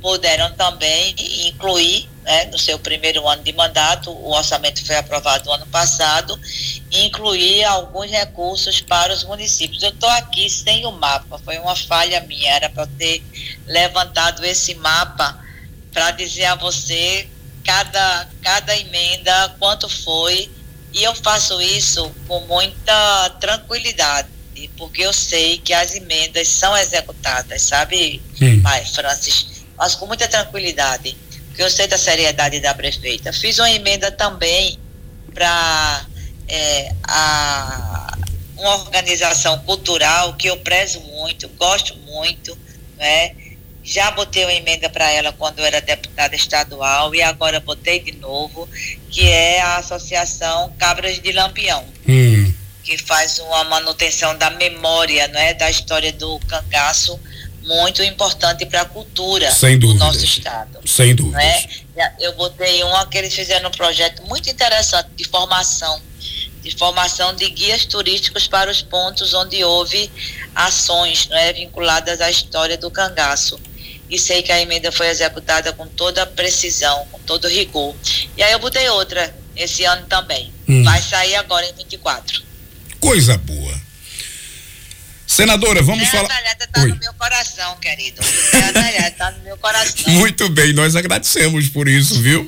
puderam 0.00 0.52
também 0.52 1.14
incluir, 1.46 2.08
né, 2.22 2.46
no 2.46 2.58
seu 2.58 2.78
primeiro 2.78 3.26
ano 3.26 3.42
de 3.42 3.52
mandato, 3.52 4.10
o 4.10 4.32
orçamento 4.32 4.84
foi 4.84 4.96
aprovado 4.96 5.46
no 5.46 5.52
ano 5.52 5.66
passado, 5.66 6.38
incluir 6.90 7.64
alguns 7.64 8.10
recursos 8.10 8.80
para 8.80 9.12
os 9.12 9.24
municípios. 9.24 9.82
Eu 9.82 9.90
estou 9.90 10.10
aqui 10.10 10.48
sem 10.48 10.86
o 10.86 10.92
mapa, 10.92 11.40
foi 11.44 11.58
uma 11.58 11.74
falha 11.74 12.20
minha, 12.20 12.52
era 12.52 12.68
para 12.68 12.86
ter 12.86 13.22
levantado 13.66 14.44
esse 14.44 14.74
mapa 14.74 15.38
para 15.92 16.10
dizer 16.12 16.44
a 16.44 16.54
você 16.54 17.28
cada, 17.64 18.28
cada 18.42 18.76
emenda, 18.76 19.54
quanto 19.58 19.88
foi, 19.88 20.50
e 20.92 21.02
eu 21.02 21.14
faço 21.14 21.60
isso 21.60 22.10
com 22.26 22.40
muita 22.40 23.30
tranquilidade, 23.40 24.28
porque 24.76 25.02
eu 25.02 25.12
sei 25.12 25.58
que 25.58 25.72
as 25.74 25.94
emendas 25.94 26.48
são 26.48 26.76
executadas, 26.76 27.62
sabe, 27.62 28.22
Sim. 28.38 28.62
Francis? 28.94 29.57
Mas 29.78 29.94
com 29.94 30.06
muita 30.06 30.26
tranquilidade, 30.26 31.16
porque 31.46 31.62
eu 31.62 31.70
sei 31.70 31.86
da 31.86 31.96
seriedade 31.96 32.60
da 32.60 32.74
prefeita. 32.74 33.32
Fiz 33.32 33.58
uma 33.58 33.70
emenda 33.70 34.10
também 34.10 34.78
para 35.32 36.04
é, 36.48 36.92
a, 37.04 38.18
uma 38.56 38.74
organização 38.76 39.58
cultural 39.60 40.34
que 40.34 40.48
eu 40.48 40.56
prezo 40.58 41.00
muito, 41.00 41.48
gosto 41.50 41.96
muito, 41.98 42.58
né? 42.96 43.34
Já 43.84 44.10
botei 44.10 44.44
uma 44.44 44.52
emenda 44.52 44.90
para 44.90 45.10
ela 45.10 45.32
quando 45.32 45.60
eu 45.60 45.64
era 45.64 45.80
deputada 45.80 46.34
estadual 46.34 47.14
e 47.14 47.22
agora 47.22 47.58
botei 47.58 48.00
de 48.00 48.12
novo, 48.12 48.68
que 49.08 49.26
é 49.30 49.62
a 49.62 49.78
Associação 49.78 50.74
Cabras 50.76 51.18
de 51.18 51.32
Lampião. 51.32 51.86
Hum. 52.06 52.52
Que 52.84 52.98
faz 52.98 53.38
uma 53.38 53.64
manutenção 53.64 54.36
da 54.36 54.50
memória, 54.50 55.26
não 55.28 55.40
é, 55.40 55.54
da 55.54 55.70
história 55.70 56.12
do 56.12 56.38
cangaço 56.40 57.18
muito 57.68 58.02
importante 58.02 58.64
para 58.64 58.80
a 58.80 58.84
cultura 58.86 59.52
Sem 59.52 59.78
do 59.78 59.92
nosso 59.94 60.24
estado. 60.24 60.80
Sem 60.86 61.14
dúvida. 61.14 61.36
Né? 61.36 62.14
Eu 62.18 62.32
botei 62.34 62.82
uma 62.82 63.06
que 63.06 63.18
eles 63.18 63.34
fizeram 63.34 63.68
um 63.68 63.72
projeto 63.72 64.22
muito 64.26 64.48
interessante 64.48 65.10
de 65.14 65.24
formação, 65.24 66.00
de 66.62 66.74
formação 66.76 67.36
de 67.36 67.48
guias 67.50 67.84
turísticos 67.84 68.48
para 68.48 68.70
os 68.70 68.80
pontos 68.80 69.34
onde 69.34 69.62
houve 69.62 70.10
ações 70.54 71.28
né, 71.28 71.52
vinculadas 71.52 72.22
à 72.22 72.30
história 72.30 72.78
do 72.78 72.90
cangaço. 72.90 73.60
E 74.08 74.18
sei 74.18 74.42
que 74.42 74.50
a 74.50 74.58
emenda 74.58 74.90
foi 74.90 75.08
executada 75.08 75.70
com 75.74 75.86
toda 75.86 76.24
precisão, 76.24 77.06
com 77.12 77.18
todo 77.20 77.46
rigor. 77.46 77.94
E 78.38 78.42
aí 78.42 78.52
eu 78.52 78.58
botei 78.58 78.88
outra 78.88 79.34
esse 79.54 79.84
ano 79.84 80.06
também. 80.06 80.50
Hum. 80.66 80.82
Vai 80.82 81.02
sair 81.02 81.34
agora 81.34 81.66
em 81.66 81.74
24. 81.74 82.42
Coisa 82.98 83.36
boa. 83.36 83.57
Senadora, 85.38 85.80
vamos 85.82 86.08
falar. 86.08 86.26
Tá 86.26 86.82
Oi. 86.82 86.88
no 86.88 86.96
meu 86.98 87.14
coração, 87.14 87.76
querido. 87.76 88.20
tá 89.16 89.30
no 89.30 89.44
meu 89.44 89.56
coração. 89.56 90.10
Muito 90.18 90.48
bem, 90.48 90.72
nós 90.72 90.96
agradecemos 90.96 91.68
por 91.68 91.86
isso, 91.86 92.20
viu? 92.20 92.44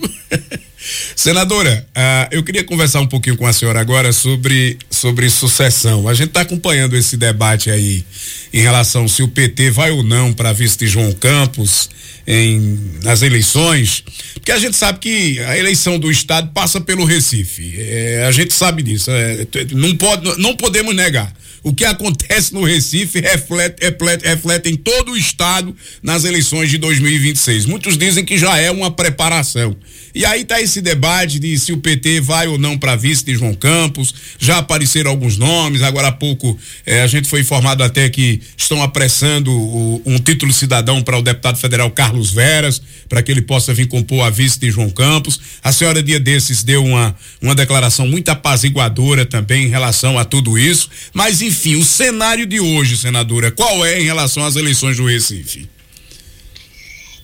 Senadora, 1.15 1.87
uh, 1.91 2.35
eu 2.35 2.43
queria 2.43 2.65
conversar 2.65 3.01
um 3.01 3.07
pouquinho 3.07 3.37
com 3.37 3.47
a 3.47 3.53
senhora 3.53 3.81
agora 3.81 4.13
sobre, 4.13 4.77
sobre 4.91 5.31
sucessão. 5.31 6.09
A 6.09 6.15
gente 6.15 6.31
está 6.31 6.41
acompanhando 6.41 6.97
esse 6.97 7.17
debate 7.17 7.71
aí 7.71 8.05
em 8.52 8.61
relação 8.61 9.07
se 9.07 9.23
o 9.23 9.28
PT 9.28 9.71
vai 9.71 9.90
ou 9.90 10.02
não 10.02 10.33
para 10.33 10.50
a 10.50 10.52
vista 10.52 10.85
de 10.85 10.90
João 10.90 11.12
Campos 11.12 11.88
em, 12.26 12.78
nas 13.02 13.23
eleições, 13.23 14.04
porque 14.35 14.52
a 14.52 14.59
gente 14.59 14.76
sabe 14.76 14.99
que 14.99 15.38
a 15.40 15.57
eleição 15.57 15.99
do 15.99 16.11
estado 16.11 16.50
passa 16.52 16.80
pelo 16.80 17.04
Recife. 17.04 17.75
É, 17.78 18.25
a 18.26 18.30
gente 18.30 18.52
sabe 18.52 18.83
disso. 18.83 19.11
É, 19.11 19.47
não, 19.73 19.97
pode, 19.97 20.40
não 20.40 20.57
podemos 20.57 20.95
negar. 20.95 21.33
O 21.62 21.75
que 21.75 21.85
acontece 21.85 22.54
no 22.54 22.64
Recife 22.64 23.21
reflete, 23.21 23.85
reflete, 23.85 24.26
reflete 24.26 24.71
em 24.71 24.76
todo 24.76 25.12
o 25.12 25.16
estado 25.16 25.76
nas 26.02 26.25
eleições 26.25 26.71
de 26.71 26.78
2026. 26.78 27.66
Muitos 27.66 27.99
dizem 27.99 28.25
que 28.25 28.38
já 28.38 28.57
é 28.57 28.71
uma 28.71 28.90
preparação. 28.90 29.76
E 30.14 30.25
aí 30.25 30.40
está 30.40 30.61
esse 30.61 30.80
debate 30.80 31.38
de 31.38 31.59
se 31.59 31.73
o 31.73 31.76
PT 31.76 32.21
vai 32.23 32.49
ou 32.49 32.59
não 32.59 32.78
para 32.78 32.97
vice 32.97 33.25
de 33.25 33.35
João 33.35 33.54
Campos. 33.54 34.14
Já 34.38 34.59
apareceram 34.59 35.11
alguns 35.11 35.37
nomes. 35.37 35.83
Agora 35.83 36.09
há 36.09 36.12
pouco 36.12 36.59
eh, 36.87 37.02
a 37.02 37.07
gente 37.07 37.28
foi 37.28 37.40
informado 37.40 37.85
até 37.85 38.09
que 38.09 38.40
estão 38.57 38.83
apressando 38.83 39.53
o, 39.53 40.03
um 40.07 40.19
título 40.19 40.53
cidadão 40.53 41.03
para 41.03 41.19
o 41.19 41.23
deputado 41.23 41.59
federal 41.59 41.91
Carlos 41.91 42.31
Veras, 42.31 42.81
para 43.09 43.23
que 43.23 43.31
ele 43.31 43.43
possa 43.43 43.75
vir 43.75 43.89
compor 43.89 44.25
a 44.25 44.31
vice 44.31 44.59
de 44.59 44.71
João 44.71 44.91
Campos. 44.91 45.41
A 45.63 45.73
senhora 45.73 46.03
dia 46.03 46.21
desses 46.21 46.63
deu 46.63 46.85
uma 46.85 47.15
uma 47.41 47.55
declaração 47.55 48.07
muito 48.07 48.29
apaziguadora 48.29 49.25
também 49.25 49.65
em 49.65 49.69
relação 49.69 50.19
a 50.19 50.25
tudo 50.25 50.59
isso. 50.59 50.91
Mas 51.13 51.43
enfim, 51.43 51.77
o 51.77 51.85
cenário 51.85 52.47
de 52.47 52.61
hoje, 52.61 52.97
senadora, 52.97 53.51
qual 53.51 53.85
é 53.85 54.01
em 54.01 54.05
relação 54.05 54.45
às 54.45 54.57
eleições 54.57 54.97
do 54.97 55.07
Recife? 55.07 55.69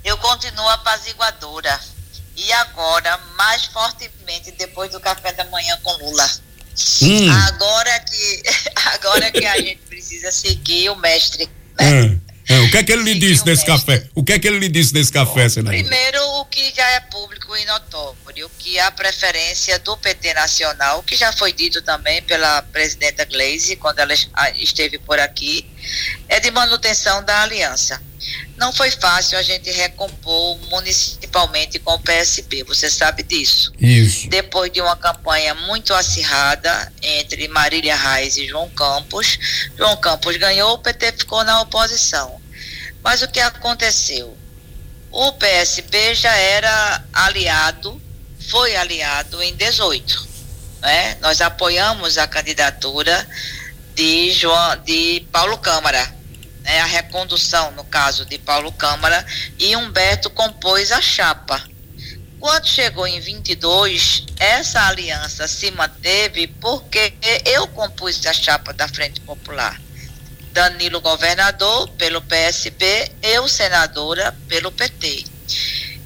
Eu 0.05 0.17
continuo 0.19 0.69
apaziguadora 0.69 1.81
e 2.37 2.53
agora 2.53 3.19
mais 3.37 3.65
fortemente 3.67 4.53
depois 4.57 4.91
do 4.91 5.01
café 5.01 5.33
da 5.33 5.45
manhã 5.47 5.77
com 5.83 5.93
Lula. 6.05 6.31
Hum. 7.03 7.31
Agora 7.31 8.01
que 8.01 8.43
agora 8.95 9.31
que 9.31 9.45
a 9.47 9.57
gente 9.57 9.81
precisa 9.89 10.31
seguir 10.31 10.91
o 10.91 10.97
mestre. 10.97 11.49
Né? 11.79 12.21
É, 12.49 12.55
é, 12.55 12.61
o 12.61 12.71
que 12.71 12.77
é 12.77 12.83
que 12.85 12.93
ele 12.93 13.03
lhe 13.03 13.19
disse 13.19 13.45
desse 13.45 13.65
café? 13.65 14.07
O 14.15 14.23
que 14.23 14.33
é 14.33 14.39
que 14.39 14.47
ele 14.47 14.59
lhe 14.59 14.69
disse 14.69 14.93
desse 14.93 15.11
café, 15.11 15.49
senador? 15.49 15.81
Primeiro, 15.81 16.23
o 16.41 16.45
que 16.45 16.73
já 16.75 16.89
é 16.91 17.01
público 17.01 17.57
e 17.57 17.65
notório, 17.65 18.51
que 18.59 18.79
a 18.79 18.91
preferência 18.91 19.79
do 19.81 19.97
PT 19.97 20.33
Nacional, 20.35 21.03
que 21.03 21.17
já 21.17 21.33
foi 21.33 21.53
dito 21.53 21.83
também 21.83 22.23
pela 22.23 22.63
presidenta 22.63 23.25
Gleisi, 23.25 23.75
quando 23.77 23.99
ela 23.99 24.15
esteve 24.55 24.99
por 24.99 25.19
aqui, 25.19 25.67
é 26.29 26.41
de 26.41 26.51
manutenção 26.51 27.23
da 27.25 27.43
aliança. 27.43 28.01
Não 28.57 28.73
foi 28.73 28.91
fácil 28.91 29.39
a 29.39 29.43
gente 29.43 29.71
recompor 29.71 30.59
municipalmente 30.71 31.79
com 31.79 31.95
o 31.95 32.01
PSB, 32.01 32.65
você 32.65 32.91
sabe 32.91 33.23
disso. 33.23 33.73
Isso. 33.79 34.29
Depois 34.29 34.73
de 34.73 34.81
uma 34.81 34.97
campanha 34.97 35.55
muito 35.55 35.93
acirrada 35.93 36.93
entre 37.03 37.47
Marília 37.49 37.95
Reis 37.95 38.37
e 38.37 38.47
João 38.49 38.69
Campos, 38.71 39.39
João 39.77 39.97
Campos 39.99 40.37
ganhou, 40.37 40.75
o 40.75 40.79
PT 40.79 41.13
ficou 41.19 41.45
na 41.45 41.61
oposição. 41.61 42.41
Mas 43.03 43.23
o 43.23 43.29
que 43.29 43.41
aconteceu? 43.41 44.37
O 45.13 45.33
PSB 45.33 46.15
já 46.15 46.35
era 46.35 47.05
aliado, 47.13 48.01
foi 48.49 48.75
aliado 48.75 49.43
em 49.43 49.55
18. 49.55 50.29
Né? 50.81 51.17
Nós 51.21 51.41
apoiamos 51.41 52.19
a 52.19 52.27
candidatura 52.27 53.27
de, 53.97 54.31
João, 54.31 54.77
de 54.85 55.27
Paulo 55.33 55.59
Câmara 55.59 56.15
né, 56.67 56.81
a 56.81 56.85
recondução, 56.85 57.71
no 57.73 57.85
caso 57.85 58.27
de 58.27 58.39
Paulo 58.39 58.73
Câmara, 58.73 59.25
e 59.59 59.77
Humberto 59.77 60.29
compôs 60.29 60.91
a 60.91 61.01
chapa. 61.01 61.63
Quando 62.41 62.67
chegou 62.67 63.07
em 63.07 63.21
22, 63.21 64.27
essa 64.39 64.87
aliança 64.89 65.49
se 65.49 65.71
manteve 65.71 66.49
porque 66.49 67.15
eu 67.45 67.67
compus 67.69 68.27
a 68.27 68.33
chapa 68.33 68.73
da 68.73 68.89
Frente 68.89 69.21
Popular. 69.21 69.81
Danilo 70.53 71.01
governador 71.01 71.89
pelo 71.91 72.21
PSB, 72.23 73.13
eu 73.23 73.49
senadora 73.49 74.37
pelo 74.49 74.73
PT. 74.73 75.25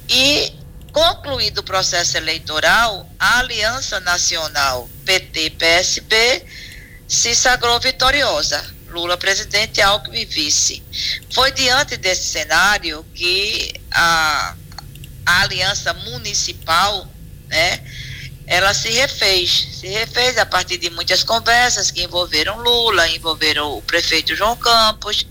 E 0.09 0.53
concluído 0.91 1.59
o 1.59 1.63
processo 1.63 2.17
eleitoral, 2.17 3.09
a 3.17 3.39
Aliança 3.39 3.99
Nacional 4.01 4.89
PT-PSB 5.05 6.45
se 7.11 7.35
sagrou 7.35 7.77
vitoriosa 7.77 8.65
Lula 8.87 9.17
presidente 9.17 9.81
Alckmin 9.81 10.25
vice. 10.25 10.81
Foi 11.33 11.51
diante 11.51 11.97
desse 11.97 12.23
cenário 12.23 13.05
que 13.13 13.73
a, 13.91 14.55
a 15.25 15.41
aliança 15.41 15.93
municipal, 15.93 17.05
né, 17.49 17.83
ela 18.47 18.73
se 18.73 18.89
refez, 18.89 19.67
se 19.73 19.87
refez 19.87 20.37
a 20.37 20.45
partir 20.45 20.77
de 20.77 20.89
muitas 20.89 21.21
conversas 21.21 21.91
que 21.91 22.01
envolveram 22.01 22.57
Lula, 22.61 23.09
envolveram 23.09 23.77
o 23.77 23.81
prefeito 23.81 24.33
João 24.33 24.55
Campos, 24.55 25.25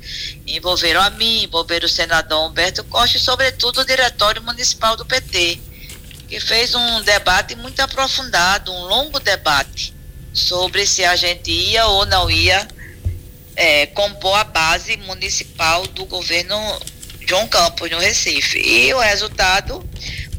envolveram 0.46 1.00
a 1.00 1.08
mim, 1.08 1.44
envolveram 1.44 1.86
o 1.86 1.90
senador 1.90 2.46
Humberto 2.46 2.84
Costa 2.84 3.16
e, 3.16 3.20
sobretudo, 3.20 3.80
o 3.80 3.86
diretório 3.86 4.42
municipal 4.42 4.96
do 4.96 5.06
PT, 5.06 5.58
que 6.28 6.40
fez 6.40 6.74
um 6.74 7.00
debate 7.02 7.54
muito 7.56 7.80
aprofundado, 7.80 8.70
um 8.70 8.84
longo 8.84 9.18
debate 9.18 9.98
sobre 10.32 10.86
se 10.86 11.04
a 11.04 11.16
gente 11.16 11.50
ia 11.50 11.86
ou 11.86 12.06
não 12.06 12.30
ia 12.30 12.66
é, 13.56 13.86
compor 13.86 14.38
a 14.38 14.44
base 14.44 14.96
municipal 14.98 15.86
do 15.88 16.04
governo 16.04 16.56
João 17.26 17.46
Campos, 17.46 17.90
no 17.90 17.98
Recife. 17.98 18.58
E 18.58 18.92
o 18.94 18.98
resultado 18.98 19.86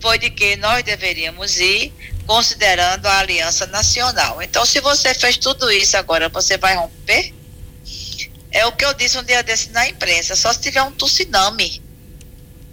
foi 0.01 0.17
de 0.17 0.29
que 0.29 0.55
nós 0.57 0.83
deveríamos 0.83 1.59
ir 1.59 1.93
considerando 2.25 3.05
a 3.05 3.19
aliança 3.19 3.67
nacional. 3.67 4.41
Então, 4.41 4.65
se 4.65 4.79
você 4.79 5.13
fez 5.13 5.37
tudo 5.37 5.71
isso 5.71 5.97
agora, 5.97 6.29
você 6.29 6.57
vai 6.57 6.75
romper? 6.75 7.33
É 8.51 8.65
o 8.65 8.71
que 8.71 8.83
eu 8.83 8.93
disse 8.93 9.17
um 9.17 9.23
dia 9.23 9.41
desse 9.43 9.69
na 9.69 9.87
imprensa, 9.87 10.35
só 10.35 10.51
se 10.51 10.59
tiver 10.59 10.81
um 10.81 10.91
tsunami. 10.91 11.81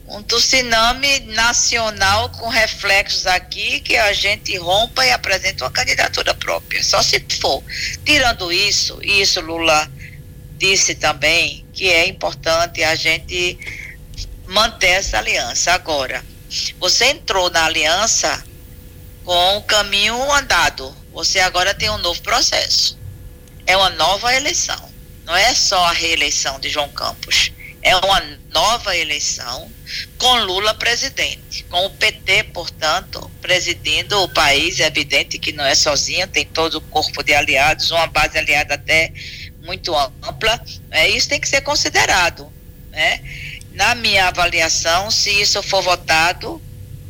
Um 0.08 0.22
tsunami 0.22 1.20
nacional 1.20 2.30
com 2.30 2.48
reflexos 2.48 3.26
aqui 3.26 3.80
que 3.80 3.94
a 3.96 4.12
gente 4.14 4.56
rompa 4.56 5.04
e 5.04 5.12
apresenta 5.12 5.64
uma 5.64 5.70
candidatura 5.70 6.34
própria. 6.34 6.82
Só 6.82 7.02
se 7.02 7.22
for. 7.40 7.62
Tirando 8.04 8.50
isso, 8.50 8.98
isso 9.02 9.40
Lula 9.40 9.90
disse 10.56 10.94
também 10.94 11.66
que 11.72 11.88
é 11.90 12.08
importante 12.08 12.82
a 12.82 12.94
gente 12.94 13.58
manter 14.46 14.88
essa 14.88 15.18
aliança. 15.18 15.72
Agora, 15.72 16.24
você 16.80 17.06
entrou 17.06 17.50
na 17.50 17.66
aliança 17.66 18.42
com 19.24 19.58
o 19.58 19.62
caminho 19.62 20.32
andado. 20.32 20.96
Você 21.12 21.38
agora 21.38 21.74
tem 21.74 21.90
um 21.90 21.98
novo 21.98 22.20
processo. 22.22 22.98
É 23.66 23.76
uma 23.76 23.90
nova 23.90 24.34
eleição. 24.34 24.88
Não 25.26 25.36
é 25.36 25.54
só 25.54 25.84
a 25.84 25.92
reeleição 25.92 26.58
de 26.58 26.70
João 26.70 26.88
Campos. 26.88 27.52
É 27.80 27.96
uma 27.96 28.20
nova 28.50 28.96
eleição 28.96 29.70
com 30.18 30.34
Lula 30.44 30.74
presidente, 30.74 31.64
com 31.64 31.86
o 31.86 31.90
PT, 31.90 32.44
portanto, 32.44 33.30
presidindo 33.40 34.20
o 34.22 34.28
país. 34.28 34.80
É 34.80 34.86
evidente 34.86 35.38
que 35.38 35.52
não 35.52 35.64
é 35.64 35.74
sozinho, 35.74 36.26
tem 36.26 36.44
todo 36.44 36.76
o 36.76 36.80
corpo 36.80 37.22
de 37.22 37.34
aliados, 37.34 37.90
uma 37.90 38.06
base 38.06 38.36
aliada 38.36 38.74
até 38.74 39.12
muito 39.68 39.94
ampla, 39.94 40.58
é, 40.90 41.08
isso 41.08 41.28
tem 41.28 41.38
que 41.38 41.48
ser 41.48 41.60
considerado. 41.60 42.50
Né? 42.90 43.20
Na 43.72 43.94
minha 43.94 44.28
avaliação, 44.28 45.10
se 45.10 45.30
isso 45.30 45.62
for 45.62 45.82
votado 45.82 46.60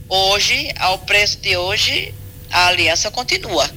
hoje, 0.08 0.72
ao 0.76 0.98
preço 0.98 1.38
de 1.38 1.56
hoje, 1.56 2.12
a 2.50 2.66
aliança 2.66 3.10
continua. 3.10 3.70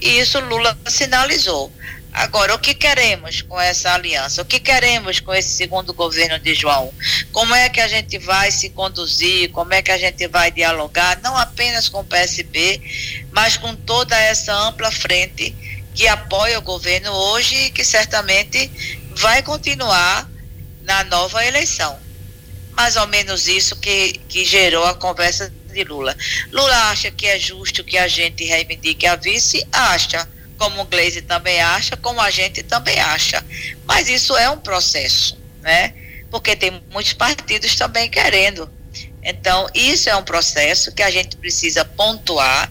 E 0.00 0.18
isso 0.18 0.40
Lula 0.40 0.76
sinalizou. 0.86 1.70
Agora, 2.12 2.54
o 2.54 2.58
que 2.58 2.74
queremos 2.74 3.40
com 3.40 3.58
essa 3.58 3.94
aliança? 3.94 4.42
O 4.42 4.44
que 4.44 4.60
queremos 4.60 5.18
com 5.18 5.34
esse 5.34 5.48
segundo 5.48 5.94
governo 5.94 6.38
de 6.38 6.54
João? 6.54 6.92
Como 7.32 7.54
é 7.54 7.70
que 7.70 7.80
a 7.80 7.88
gente 7.88 8.18
vai 8.18 8.50
se 8.50 8.68
conduzir? 8.68 9.50
Como 9.50 9.72
é 9.72 9.80
que 9.80 9.90
a 9.90 9.96
gente 9.96 10.28
vai 10.28 10.50
dialogar? 10.50 11.18
Não 11.22 11.36
apenas 11.36 11.88
com 11.88 12.00
o 12.00 12.04
PSB, 12.04 12.80
mas 13.30 13.56
com 13.56 13.74
toda 13.74 14.14
essa 14.18 14.52
ampla 14.52 14.90
frente 14.90 15.56
que 15.94 16.06
apoia 16.06 16.58
o 16.58 16.62
governo 16.62 17.10
hoje 17.10 17.56
e 17.56 17.70
que 17.70 17.84
certamente 17.84 18.70
vai 19.16 19.42
continuar 19.42 20.28
na 20.82 21.04
nova 21.04 21.44
eleição. 21.44 21.98
Mais 22.72 22.96
ou 22.96 23.06
menos 23.06 23.48
isso 23.48 23.74
que, 23.76 24.20
que 24.28 24.44
gerou 24.44 24.84
a 24.84 24.94
conversa 24.94 25.52
de 25.72 25.84
Lula. 25.84 26.14
Lula 26.50 26.90
acha 26.90 27.10
que 27.10 27.26
é 27.26 27.38
justo 27.38 27.82
que 27.84 27.96
a 27.96 28.06
gente 28.06 28.44
reivindique 28.44 29.06
a 29.06 29.16
vice? 29.16 29.66
Acha. 29.72 30.28
Como 30.58 30.82
o 30.82 30.84
Gleisi 30.84 31.22
também 31.22 31.60
acha, 31.60 31.96
como 31.96 32.20
a 32.20 32.30
gente 32.30 32.62
também 32.62 32.98
acha. 33.00 33.44
Mas 33.84 34.08
isso 34.08 34.36
é 34.36 34.48
um 34.50 34.58
processo, 34.58 35.38
né? 35.60 35.94
Porque 36.30 36.56
tem 36.56 36.82
muitos 36.90 37.12
partidos 37.12 37.74
também 37.76 38.08
querendo. 38.10 38.70
Então, 39.22 39.68
isso 39.74 40.08
é 40.08 40.16
um 40.16 40.22
processo 40.22 40.92
que 40.92 41.02
a 41.02 41.10
gente 41.10 41.36
precisa 41.36 41.84
pontuar 41.84 42.70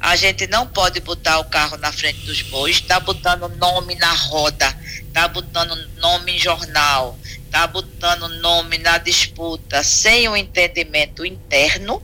a 0.00 0.14
gente 0.14 0.46
não 0.46 0.66
pode 0.66 1.00
botar 1.00 1.40
o 1.40 1.44
carro 1.44 1.76
na 1.76 1.90
frente 1.90 2.20
dos 2.20 2.42
bois, 2.42 2.76
está 2.76 3.00
botando 3.00 3.48
nome 3.56 3.96
na 3.96 4.12
roda, 4.12 4.76
está 5.06 5.26
botando 5.26 5.76
nome 5.96 6.36
em 6.36 6.38
jornal, 6.38 7.18
está 7.44 7.66
botando 7.66 8.28
nome 8.40 8.78
na 8.78 8.98
disputa 8.98 9.82
sem 9.82 10.28
o 10.28 10.32
um 10.32 10.36
entendimento 10.36 11.24
interno, 11.24 12.00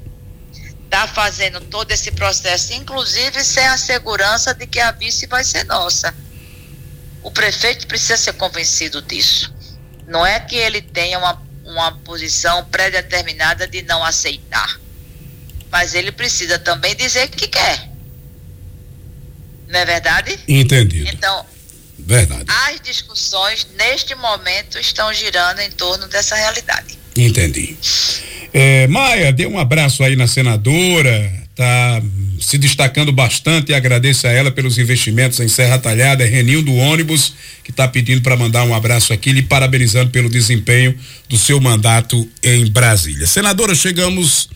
está 0.94 1.08
fazendo 1.08 1.60
todo 1.60 1.90
esse 1.90 2.12
processo, 2.12 2.72
inclusive 2.72 3.42
sem 3.42 3.66
a 3.66 3.76
segurança 3.76 4.54
de 4.54 4.66
que 4.66 4.78
a 4.78 4.92
vice 4.92 5.26
vai 5.26 5.42
ser 5.42 5.64
nossa. 5.64 6.14
O 7.22 7.30
prefeito 7.30 7.86
precisa 7.86 8.16
ser 8.16 8.34
convencido 8.34 9.02
disso. 9.02 9.52
Não 10.06 10.24
é 10.24 10.38
que 10.38 10.56
ele 10.56 10.80
tenha 10.80 11.18
uma, 11.18 11.42
uma 11.64 11.92
posição 11.98 12.64
pré-determinada 12.66 13.66
de 13.66 13.82
não 13.82 14.04
aceitar 14.04 14.84
mas 15.74 15.92
ele 15.92 16.12
precisa 16.12 16.56
também 16.56 16.94
dizer 16.94 17.26
que 17.26 17.48
quer. 17.48 17.90
Não 19.66 19.80
é 19.80 19.84
verdade? 19.84 20.38
Entendido. 20.46 21.10
Então, 21.12 21.44
verdade. 21.98 22.44
As 22.46 22.80
discussões 22.80 23.66
neste 23.76 24.14
momento 24.14 24.78
estão 24.78 25.12
girando 25.12 25.58
em 25.58 25.70
torno 25.72 26.06
dessa 26.06 26.36
realidade. 26.36 26.96
Entendi. 27.16 27.76
É, 28.56 28.86
Maia, 28.86 29.32
dê 29.32 29.46
um 29.46 29.58
abraço 29.58 30.04
aí 30.04 30.14
na 30.14 30.28
senadora, 30.28 31.32
tá 31.56 32.00
se 32.40 32.56
destacando 32.56 33.10
bastante 33.10 33.72
e 33.72 33.74
agradeço 33.74 34.28
a 34.28 34.30
ela 34.30 34.48
pelos 34.48 34.78
investimentos 34.78 35.40
em 35.40 35.48
Serra 35.48 35.76
Talhada, 35.76 36.22
é 36.22 36.28
Reninho 36.28 36.62
do 36.62 36.72
ônibus, 36.72 37.34
que 37.64 37.72
está 37.72 37.88
pedindo 37.88 38.22
para 38.22 38.36
mandar 38.36 38.62
um 38.62 38.72
abraço 38.72 39.12
aqui, 39.12 39.32
lhe 39.32 39.42
parabenizando 39.42 40.10
pelo 40.10 40.28
desempenho 40.28 40.94
do 41.28 41.36
seu 41.36 41.60
mandato 41.60 42.28
em 42.44 42.70
Brasília. 42.70 43.26
Senadora, 43.26 43.74
chegamos 43.74 44.48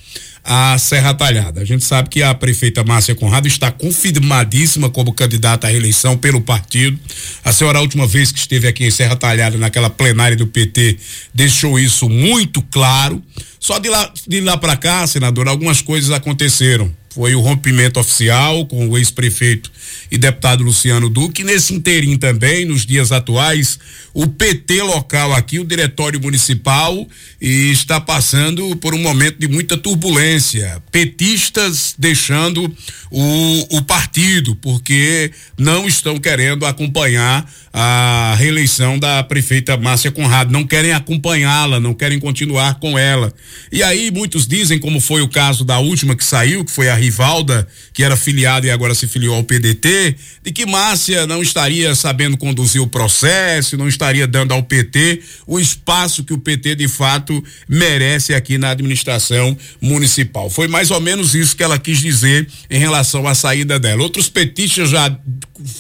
a 0.51 0.79
Serra 0.79 1.13
Talhada. 1.13 1.61
A 1.61 1.65
gente 1.65 1.85
sabe 1.85 2.09
que 2.09 2.23
a 2.23 2.33
prefeita 2.33 2.83
Márcia 2.83 3.15
Conrado 3.15 3.47
está 3.47 3.71
confirmadíssima 3.71 4.89
como 4.89 5.13
candidata 5.13 5.67
à 5.67 5.71
reeleição 5.71 6.17
pelo 6.17 6.41
partido. 6.41 6.99
A 7.45 7.53
senhora, 7.53 7.79
a 7.79 7.83
última 7.83 8.07
vez 8.07 8.33
que 8.33 8.39
esteve 8.39 8.67
aqui 8.67 8.87
em 8.87 8.91
Serra 8.91 9.15
Talhada, 9.15 9.59
naquela 9.59 9.91
plenária 9.91 10.39
do 10.39 10.47
PT, 10.47 10.97
deixou 11.35 11.79
isso 11.79 12.09
muito 12.09 12.63
claro. 12.63 13.23
Só 13.61 13.79
de 13.79 13.91
lá, 13.91 14.11
de 14.27 14.41
lá 14.41 14.57
para 14.57 14.75
cá, 14.75 15.07
senador, 15.07 15.49
algumas 15.49 15.83
coisas 15.83 16.11
aconteceram. 16.11 16.91
Foi 17.11 17.35
o 17.35 17.41
rompimento 17.41 18.01
oficial 18.01 18.65
com 18.67 18.89
o 18.89 18.97
ex-prefeito 18.97 19.71
e 20.11 20.17
deputado 20.17 20.63
Luciano 20.63 21.11
Duque. 21.11 21.45
Nesse 21.45 21.75
inteirinho 21.75 22.17
também, 22.17 22.65
nos 22.65 22.87
dias 22.87 23.13
atuais, 23.13 23.79
o 24.19 24.27
PT 24.27 24.83
local 24.83 25.33
aqui, 25.33 25.61
o 25.61 25.65
diretório 25.65 26.21
municipal, 26.21 27.07
e 27.41 27.71
está 27.71 28.01
passando 28.01 28.75
por 28.79 28.93
um 28.93 28.99
momento 28.99 29.39
de 29.39 29.47
muita 29.47 29.77
turbulência. 29.77 30.83
Petistas 30.91 31.95
deixando 31.97 32.65
o, 33.13 33.77
o 33.77 33.83
partido, 33.83 34.57
porque 34.57 35.31
não 35.57 35.87
estão 35.87 36.19
querendo 36.19 36.67
acompanhar 36.67 37.49
a 37.73 38.35
reeleição 38.37 38.99
da 38.99 39.23
prefeita 39.23 39.77
Márcia 39.77 40.11
Conrado, 40.11 40.51
não 40.51 40.67
querem 40.67 40.91
acompanhá-la, 40.93 41.79
não 41.79 41.95
querem 41.95 42.19
continuar 42.19 42.81
com 42.81 42.99
ela. 42.99 43.33
E 43.71 43.85
aí 43.85 44.11
muitos 44.11 44.49
dizem, 44.49 44.81
como 44.81 45.01
foi 45.01 45.23
o 45.23 45.29
caso 45.29 45.65
da 45.65 45.79
última 45.79 46.17
que 46.17 46.25
saiu, 46.25 46.65
que 46.65 46.73
foi 46.73 46.89
a 46.89 46.97
Rivalda, 46.97 47.69
que 47.93 48.03
era 48.03 48.17
filiada 48.17 48.67
e 48.67 48.71
agora 48.73 48.97
se 48.97 49.07
filiou 49.07 49.37
ao 49.37 49.45
PDT, 49.45 50.17
de 50.43 50.51
que 50.51 50.67
Márcia 50.67 51.25
não 51.25 51.41
estaria 51.41 51.95
sabendo 51.95 52.37
conduzir 52.37 52.83
o 52.83 52.87
processo, 52.89 53.77
não 53.77 53.87
estaria 53.87 54.08
dando 54.27 54.53
ao 54.53 54.63
PT 54.63 55.21
o 55.47 55.59
espaço 55.59 56.25
que 56.25 56.33
o 56.33 56.39
PT 56.39 56.75
de 56.75 56.89
fato 56.89 57.43
merece 57.69 58.35
aqui 58.35 58.59
na 58.59 58.71
administração 58.71 59.57
municipal. 59.81 60.51
Foi 60.51 60.69
mais 60.69 60.91
ou 60.91 61.01
menos 61.01 61.35
isso 61.35 61.57
que 61.57 61.63
ela 61.63 61.79
quis 61.79 61.99
dizer 61.99 62.49
em 62.71 62.79
relação 62.79 63.27
à 63.27 63.35
saída 63.35 63.79
dela. 63.79 64.03
Outros 64.03 64.29
petistas 64.29 64.91
já 64.91 65.17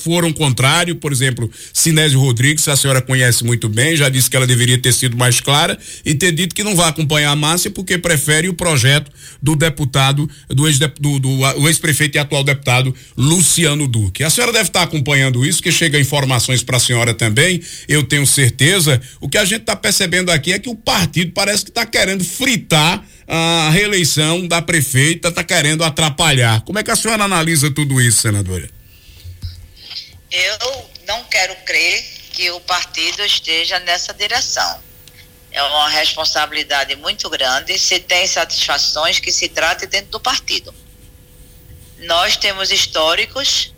foram 0.02 0.32
contrário, 0.32 0.96
por 0.96 1.12
exemplo, 1.12 1.50
Sinésio 1.72 2.20
Rodrigues, 2.20 2.66
a 2.68 2.76
senhora 2.76 3.00
conhece 3.00 3.44
muito 3.44 3.68
bem, 3.68 3.96
já 3.96 4.08
disse 4.08 4.28
que 4.28 4.36
ela 4.36 4.46
deveria 4.46 4.78
ter 4.78 4.92
sido 4.92 5.16
mais 5.16 5.40
clara 5.40 5.78
e 6.04 6.14
ter 6.14 6.32
dito 6.32 6.54
que 6.54 6.64
não 6.64 6.74
vai 6.74 6.88
acompanhar 6.88 7.30
a 7.30 7.36
Márcia 7.36 7.70
porque 7.70 7.96
prefere 7.96 8.48
o 8.48 8.54
projeto 8.54 9.10
do 9.42 9.54
deputado, 9.54 10.28
do 10.48 10.66
ex-prefeito 10.66 12.16
ex 12.16 12.16
e 12.16 12.18
atual 12.18 12.42
deputado 12.42 12.94
Luciano 13.16 13.86
Duque. 13.86 14.24
A 14.24 14.30
senhora 14.30 14.52
deve 14.52 14.68
estar 14.68 14.82
acompanhando 14.82 15.46
isso, 15.46 15.62
que 15.62 15.70
chega 15.70 15.98
informações 15.98 16.62
para 16.62 16.76
a 16.76 16.80
senhora 16.80 17.14
também, 17.14 17.60
eu 17.88 18.02
tenho 18.08 18.26
certeza. 18.26 19.00
O 19.20 19.28
que 19.28 19.38
a 19.38 19.44
gente 19.44 19.60
está 19.62 19.76
percebendo 19.76 20.30
aqui 20.30 20.52
é 20.52 20.58
que 20.58 20.68
o 20.68 20.74
partido 20.74 21.32
parece 21.32 21.64
que 21.64 21.70
está 21.70 21.86
querendo 21.86 22.24
fritar 22.24 23.04
a 23.26 23.70
reeleição 23.70 24.46
da 24.46 24.62
prefeita, 24.62 25.28
está 25.28 25.44
querendo 25.44 25.84
atrapalhar. 25.84 26.62
Como 26.62 26.78
é 26.78 26.82
que 26.82 26.90
a 26.90 26.96
senhora 26.96 27.24
analisa 27.24 27.70
tudo 27.70 28.00
isso, 28.00 28.22
senadora? 28.22 28.68
Eu 30.30 30.90
não 31.06 31.24
quero 31.24 31.54
crer 31.64 32.04
que 32.32 32.50
o 32.50 32.60
partido 32.60 33.24
esteja 33.24 33.78
nessa 33.80 34.14
direção. 34.14 34.80
É 35.50 35.62
uma 35.62 35.88
responsabilidade 35.88 36.94
muito 36.96 37.28
grande. 37.28 37.78
Se 37.78 37.98
tem 37.98 38.26
satisfações, 38.26 39.18
que 39.18 39.32
se 39.32 39.48
trate 39.48 39.86
dentro 39.86 40.10
do 40.12 40.20
partido. 40.20 40.74
Nós 42.00 42.36
temos 42.36 42.70
históricos 42.70 43.74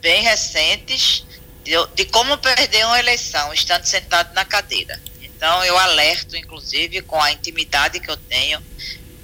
bem 0.00 0.22
recentes 0.22 1.24
de, 1.68 1.74
de 1.94 2.04
como 2.06 2.38
perder 2.38 2.86
uma 2.86 2.98
eleição 2.98 3.52
estando 3.52 3.84
sentado 3.84 4.32
na 4.32 4.44
cadeira. 4.44 4.98
Então, 5.20 5.62
eu 5.64 5.76
alerto, 5.76 6.34
inclusive, 6.34 7.02
com 7.02 7.20
a 7.20 7.30
intimidade 7.30 8.00
que 8.00 8.10
eu 8.10 8.16
tenho 8.16 8.60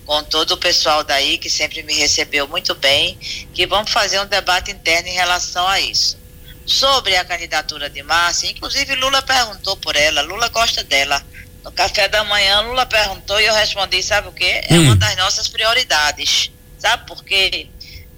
com 0.05 0.23
todo 0.25 0.51
o 0.53 0.57
pessoal 0.59 1.03
daí 1.03 1.39
que 1.39 1.49
sempre 1.49 1.83
me 1.83 1.95
recebeu 1.95 2.47
muito 2.47 2.75
bem, 2.75 3.19
que 3.55 3.67
vamos 3.67 3.91
fazer 3.91 4.21
um 4.21 4.27
debate 4.27 4.71
interno 4.71 5.09
em 5.09 5.15
relação 5.15 5.67
a 5.67 5.81
isso 5.81 6.19
sobre 6.67 7.17
a 7.17 7.25
candidatura 7.25 7.89
de 7.89 8.03
Márcia. 8.03 8.51
Inclusive, 8.51 8.95
Lula 8.97 9.23
perguntou 9.23 9.79
por 9.79 9.97
ela, 9.97 10.21
Lula 10.21 10.49
gosta 10.49 10.85
dela. 10.85 11.25
No 11.63 11.73
café 11.73 12.07
da 12.09 12.23
manhã, 12.25 12.61
Lula 12.61 12.85
perguntou 12.85 13.41
e 13.41 13.47
eu 13.47 13.55
respondi: 13.55 14.03
sabe 14.03 14.29
o 14.29 14.33
quê? 14.33 14.61
É 14.69 14.75
hum. 14.75 14.83
uma 14.83 14.97
das 14.97 15.17
nossas 15.17 15.49
prioridades. 15.49 16.51
Sabe 16.79 17.07
por 17.07 17.25
quê? 17.25 17.69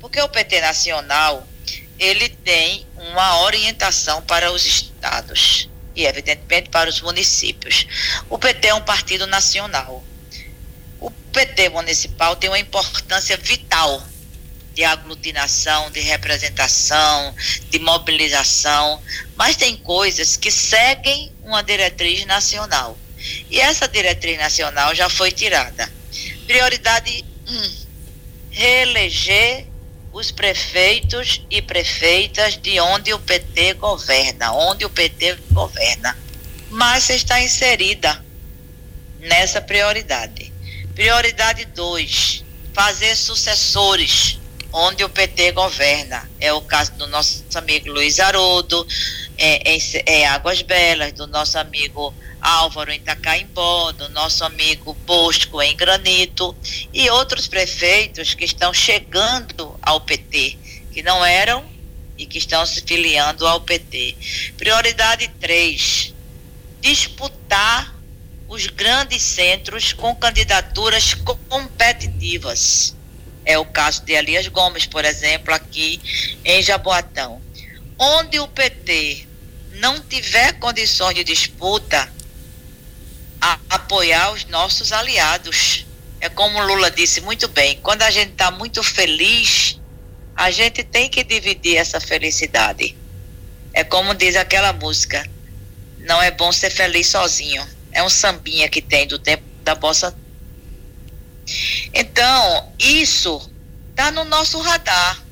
Porque 0.01 0.21
o 0.21 0.29
PT 0.29 0.61
Nacional 0.61 1.47
ele 1.99 2.29
tem 2.29 2.87
uma 2.97 3.41
orientação 3.43 4.23
para 4.23 4.53
os 4.53 4.65
estados 4.65 5.69
e, 5.95 6.05
evidentemente, 6.05 6.69
para 6.69 6.91
os 6.91 7.01
municípios. 7.01 7.87
O 8.29 8.39
PT 8.39 8.69
é 8.69 8.75
um 8.75 8.83
partido 8.83 9.27
nacional. 9.27 10.05
O 11.01 11.11
PT 11.11 11.71
municipal 11.71 12.37
tem 12.37 12.51
uma 12.51 12.59
importância 12.59 13.37
vital 13.37 14.03
de 14.75 14.85
aglutinação, 14.85 15.91
de 15.91 16.01
representação, 16.01 17.35
de 17.71 17.79
mobilização, 17.79 19.03
mas 19.35 19.57
tem 19.57 19.75
coisas 19.75 20.37
que 20.37 20.51
seguem 20.51 21.33
uma 21.43 21.63
diretriz 21.63 22.27
nacional. 22.27 22.99
E 23.51 23.59
essa 23.59 23.89
diretriz 23.89 24.39
nacional 24.39 24.95
já 24.95 25.09
foi 25.09 25.33
tirada. 25.33 25.91
Prioridade 26.47 27.25
1: 27.49 27.57
um, 27.57 27.77
reeleger 28.51 29.66
os 30.17 30.31
prefeitos 30.31 31.43
e 31.51 31.61
prefeitas 31.61 32.57
de 32.57 32.81
onde 32.81 33.13
o 33.13 33.19
PT 33.19 33.75
governa, 33.75 34.51
onde 34.55 34.87
o 34.87 34.89
PT 34.89 35.37
governa. 35.51 36.17
Márcia 36.71 37.15
está 37.15 37.39
inserida 37.39 38.25
nessa 39.21 39.61
prioridade. 39.61 40.51
Prioridade 40.95 41.67
2: 41.67 42.43
fazer 42.73 43.15
sucessores 43.15 44.39
onde 44.73 45.05
o 45.05 45.09
PT 45.11 45.53
governa. 45.53 46.27
É 46.41 46.51
o 46.51 46.63
caso 46.63 46.93
do 46.93 47.07
nosso 47.09 47.45
amigo 47.55 47.91
Luiz 47.91 48.19
Haroldo, 48.19 48.87
é, 49.39 49.75
é, 49.75 50.21
é 50.21 50.27
Águas 50.27 50.63
Belas, 50.63 51.13
do 51.13 51.27
nosso 51.27 51.59
amigo 51.59 52.15
Álvaro 52.41 52.91
em 52.91 52.97
Itacaimbó, 52.97 53.93
do 53.93 54.09
nosso 54.11 54.45
amigo 54.45 54.95
Bosco 55.07 55.61
em 55.61 55.77
Granito 55.77 56.55
e 56.93 57.11
outros 57.11 57.47
prefeitos 57.47 58.35
que 58.35 58.45
estão 58.45 58.73
chegando 58.73 59.79
ao 59.83 60.01
PT, 60.01 60.59
que 60.93 61.03
não 61.03 61.25
eram 61.25 61.65
e 62.17 62.25
que 62.25 62.39
estão 62.39 62.65
se 62.65 62.81
filiando 62.83 63.47
ao 63.47 63.61
PT. 63.61 64.17
Prioridade 64.57 65.29
3, 65.41 66.15
disputar 66.81 67.95
os 68.49 68.67
grandes 68.69 69.23
centros 69.23 69.93
com 69.93 70.15
candidaturas 70.15 71.15
competitivas. 71.49 72.95
É 73.45 73.59
o 73.59 73.65
caso 73.65 74.05
de 74.05 74.13
Elias 74.13 74.49
Gomes, 74.49 74.87
por 74.87 75.05
exemplo, 75.05 75.53
aqui 75.53 76.01
em 76.45 76.63
Jaboatão. 76.63 77.41
Onde 77.99 78.39
o 78.41 78.49
PT 78.49 79.26
não 79.81 80.01
tiver 80.01 80.55
condições 80.55 81.15
de 81.15 81.25
disputa, 81.25 82.13
a 83.41 83.59
apoiar 83.71 84.33
os 84.33 84.45
nossos 84.47 84.93
aliados. 84.93 85.87
É 86.21 86.29
como 86.29 86.63
Lula 86.63 86.91
disse 86.91 87.21
muito 87.21 87.49
bem: 87.49 87.79
quando 87.83 88.03
a 88.03 88.11
gente 88.11 88.33
está 88.33 88.51
muito 88.51 88.83
feliz, 88.83 89.81
a 90.35 90.51
gente 90.51 90.83
tem 90.83 91.09
que 91.09 91.23
dividir 91.23 91.77
essa 91.77 92.01
felicidade. 92.01 92.97
É 93.73 93.85
como 93.85 94.15
diz 94.15 94.37
aquela 94.37 94.73
música: 94.73 95.29
não 95.99 96.23
é 96.23 96.31
bom 96.31 96.51
ser 96.53 96.71
feliz 96.71 97.09
sozinho. 97.09 97.67
É 97.93 98.03
um 98.03 98.09
sambinha 98.09 98.69
que 98.69 98.83
tem 98.83 99.07
do 99.07 99.19
tempo 99.19 99.45
da 99.63 99.75
bossa 99.75 100.15
então, 101.95 102.73
isso 102.79 103.51
está 103.91 104.11
no 104.11 104.25
nosso 104.25 104.61
radar. 104.61 105.23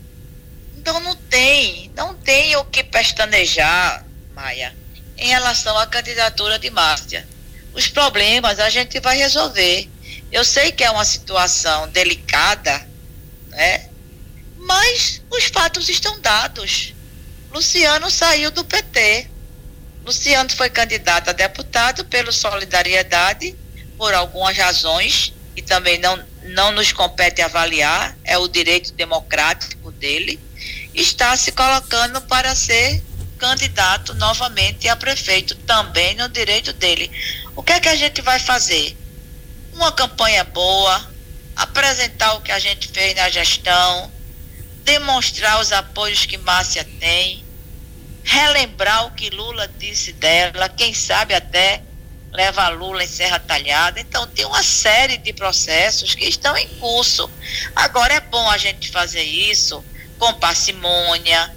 Então 0.76 1.00
não 1.00 1.16
tem, 1.16 1.90
não 1.96 2.14
tem 2.14 2.57
o 2.57 2.64
que 2.64 2.85
pestanejar, 2.85 4.04
Maia, 4.34 4.74
em 5.16 5.28
relação 5.28 5.76
à 5.78 5.86
candidatura 5.86 6.58
de 6.58 6.70
Márcia. 6.70 7.26
Os 7.72 7.88
problemas 7.88 8.58
a 8.58 8.68
gente 8.68 9.00
vai 9.00 9.16
resolver. 9.16 9.88
Eu 10.30 10.44
sei 10.44 10.72
que 10.72 10.84
é 10.84 10.90
uma 10.90 11.04
situação 11.04 11.88
delicada, 11.88 12.86
né? 13.48 13.88
Mas 14.58 15.22
os 15.30 15.44
fatos 15.44 15.88
estão 15.88 16.20
dados. 16.20 16.94
Luciano 17.52 18.10
saiu 18.10 18.50
do 18.50 18.64
PT. 18.64 19.28
Luciano 20.04 20.50
foi 20.50 20.68
candidato 20.68 21.30
a 21.30 21.32
deputado 21.32 22.04
pelo 22.04 22.32
Solidariedade 22.32 23.56
por 23.96 24.12
algumas 24.12 24.56
razões 24.56 25.32
e 25.56 25.62
também 25.62 25.98
não, 25.98 26.22
não 26.42 26.72
nos 26.72 26.92
compete 26.92 27.40
avaliar, 27.40 28.16
é 28.24 28.36
o 28.36 28.48
direito 28.48 28.92
democrático 28.92 29.92
dele, 29.92 30.40
está 30.92 31.36
se 31.36 31.52
colocando 31.52 32.20
para 32.22 32.54
ser 32.54 33.02
candidato 33.38 34.14
novamente 34.14 34.88
a 34.88 34.96
prefeito, 34.96 35.54
também 35.54 36.14
no 36.16 36.28
direito 36.28 36.72
dele. 36.72 37.10
O 37.56 37.62
que 37.62 37.72
é 37.72 37.80
que 37.80 37.88
a 37.88 37.96
gente 37.96 38.20
vai 38.22 38.38
fazer? 38.38 38.96
Uma 39.72 39.92
campanha 39.92 40.44
boa, 40.44 41.10
apresentar 41.56 42.34
o 42.34 42.40
que 42.40 42.52
a 42.52 42.58
gente 42.58 42.88
fez 42.88 43.14
na 43.14 43.28
gestão, 43.28 44.12
demonstrar 44.84 45.60
os 45.60 45.72
apoios 45.72 46.26
que 46.26 46.36
Márcia 46.38 46.84
tem, 47.00 47.44
relembrar 48.22 49.06
o 49.06 49.10
que 49.12 49.30
Lula 49.30 49.68
disse 49.78 50.12
dela, 50.12 50.68
quem 50.68 50.94
sabe 50.94 51.34
até 51.34 51.82
leva 52.34 52.68
Lula 52.68 53.04
em 53.04 53.06
Serra 53.06 53.38
Talhada. 53.38 54.00
Então, 54.00 54.26
tem 54.26 54.44
uma 54.44 54.62
série 54.62 55.16
de 55.16 55.32
processos 55.32 56.16
que 56.16 56.24
estão 56.24 56.56
em 56.56 56.66
curso. 56.80 57.30
Agora, 57.76 58.14
é 58.14 58.20
bom 58.20 58.50
a 58.50 58.58
gente 58.58 58.90
fazer 58.90 59.22
isso 59.22 59.84
com 60.18 60.34
parcimônia, 60.34 61.54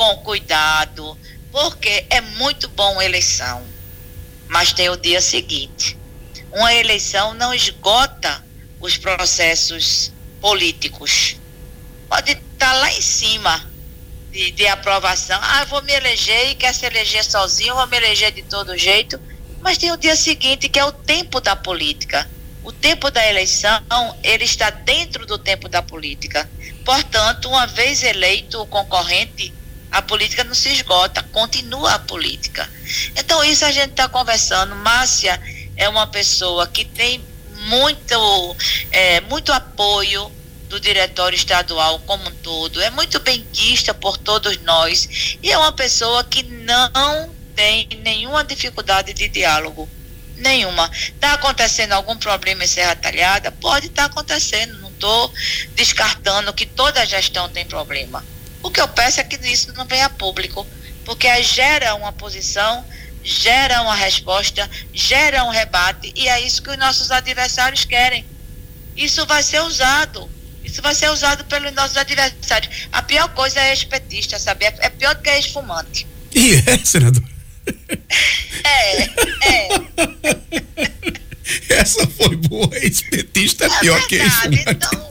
com 0.00 0.16
cuidado, 0.16 1.14
porque 1.52 2.06
é 2.08 2.22
muito 2.22 2.66
bom 2.68 2.98
a 2.98 3.04
eleição, 3.04 3.62
mas 4.48 4.72
tem 4.72 4.88
o 4.88 4.96
dia 4.96 5.20
seguinte. 5.20 5.94
Uma 6.50 6.72
eleição 6.72 7.34
não 7.34 7.52
esgota 7.52 8.42
os 8.80 8.96
processos 8.96 10.10
políticos. 10.40 11.36
Pode 12.08 12.32
estar 12.32 12.72
lá 12.72 12.90
em 12.90 13.02
cima, 13.02 13.70
de, 14.30 14.50
de 14.52 14.66
aprovação. 14.68 15.38
Ah, 15.42 15.66
vou 15.66 15.82
me 15.82 15.92
eleger 15.92 16.48
e 16.48 16.54
quer 16.54 16.74
se 16.74 16.86
eleger 16.86 17.22
sozinho, 17.22 17.74
vou 17.74 17.86
me 17.86 17.98
eleger 17.98 18.32
de 18.32 18.40
todo 18.40 18.78
jeito. 18.78 19.20
Mas 19.60 19.76
tem 19.76 19.92
o 19.92 19.98
dia 19.98 20.16
seguinte, 20.16 20.70
que 20.70 20.78
é 20.78 20.84
o 20.86 20.92
tempo 20.92 21.42
da 21.42 21.54
política. 21.54 22.26
O 22.64 22.72
tempo 22.72 23.10
da 23.10 23.28
eleição, 23.28 23.82
ele 24.22 24.44
está 24.44 24.70
dentro 24.70 25.26
do 25.26 25.36
tempo 25.36 25.68
da 25.68 25.82
política. 25.82 26.50
Portanto, 26.86 27.50
uma 27.50 27.66
vez 27.66 28.02
eleito 28.02 28.62
o 28.62 28.66
concorrente, 28.66 29.59
a 29.90 30.02
política 30.02 30.44
não 30.44 30.54
se 30.54 30.70
esgota, 30.70 31.22
continua 31.24 31.94
a 31.94 31.98
política. 31.98 32.68
Então, 33.16 33.42
isso 33.44 33.64
a 33.64 33.70
gente 33.70 33.90
está 33.90 34.08
conversando. 34.08 34.74
Márcia 34.76 35.40
é 35.76 35.88
uma 35.88 36.06
pessoa 36.06 36.66
que 36.66 36.84
tem 36.84 37.24
muito, 37.66 38.56
é, 38.90 39.20
muito 39.22 39.52
apoio 39.52 40.30
do 40.68 40.78
diretório 40.78 41.34
estadual 41.34 41.98
como 42.00 42.28
um 42.28 42.34
todo, 42.36 42.80
é 42.80 42.90
muito 42.90 43.18
benquista 43.18 43.92
por 43.92 44.16
todos 44.16 44.56
nós 44.62 45.36
e 45.42 45.50
é 45.50 45.58
uma 45.58 45.72
pessoa 45.72 46.22
que 46.22 46.44
não 46.44 47.34
tem 47.56 47.88
nenhuma 48.04 48.44
dificuldade 48.44 49.12
de 49.12 49.28
diálogo. 49.28 49.88
Nenhuma. 50.36 50.90
Está 50.94 51.34
acontecendo 51.34 51.92
algum 51.92 52.16
problema 52.16 52.64
em 52.64 52.66
Serra 52.66 52.96
Talhada? 52.96 53.52
Pode 53.52 53.88
estar 53.88 54.04
tá 54.04 54.10
acontecendo. 54.10 54.78
Não 54.78 54.88
estou 54.88 55.30
descartando 55.74 56.52
que 56.54 56.64
toda 56.64 57.04
gestão 57.04 57.46
tem 57.50 57.66
problema. 57.66 58.24
O 58.62 58.70
que 58.70 58.80
eu 58.80 58.88
peço 58.88 59.20
é 59.20 59.24
que 59.24 59.36
isso 59.46 59.72
não 59.72 59.86
venha 59.86 60.06
a 60.06 60.10
público, 60.10 60.66
porque 61.04 61.42
gera 61.42 61.94
uma 61.94 62.12
posição, 62.12 62.84
gera 63.22 63.82
uma 63.82 63.94
resposta, 63.94 64.68
gera 64.92 65.44
um 65.44 65.50
rebate, 65.50 66.12
e 66.14 66.28
é 66.28 66.40
isso 66.40 66.62
que 66.62 66.70
os 66.70 66.78
nossos 66.78 67.10
adversários 67.10 67.84
querem. 67.84 68.24
Isso 68.96 69.24
vai 69.26 69.42
ser 69.42 69.60
usado. 69.60 70.30
Isso 70.62 70.82
vai 70.82 70.94
ser 70.94 71.10
usado 71.10 71.44
pelos 71.46 71.72
nossos 71.72 71.96
adversários. 71.96 72.86
A 72.92 73.02
pior 73.02 73.28
coisa 73.30 73.58
é 73.60 73.70
ex-petista, 73.70 74.38
sabe? 74.38 74.66
É, 74.66 74.74
é 74.80 74.88
pior 74.90 75.14
do 75.14 75.22
que 75.22 75.30
ex-fumante. 75.30 76.06
E 76.34 76.54
é, 76.54 76.78
senador? 76.84 77.24
É, 78.64 79.02
é. 79.02 79.68
Essa 81.80 82.06
foi 82.06 82.36
boa, 82.36 82.70
ex-petista 82.76 83.64
é 83.64 83.80
pior 83.80 84.06
que 84.06 84.16
ex-fumante. 84.16 84.64
Então, 84.68 85.09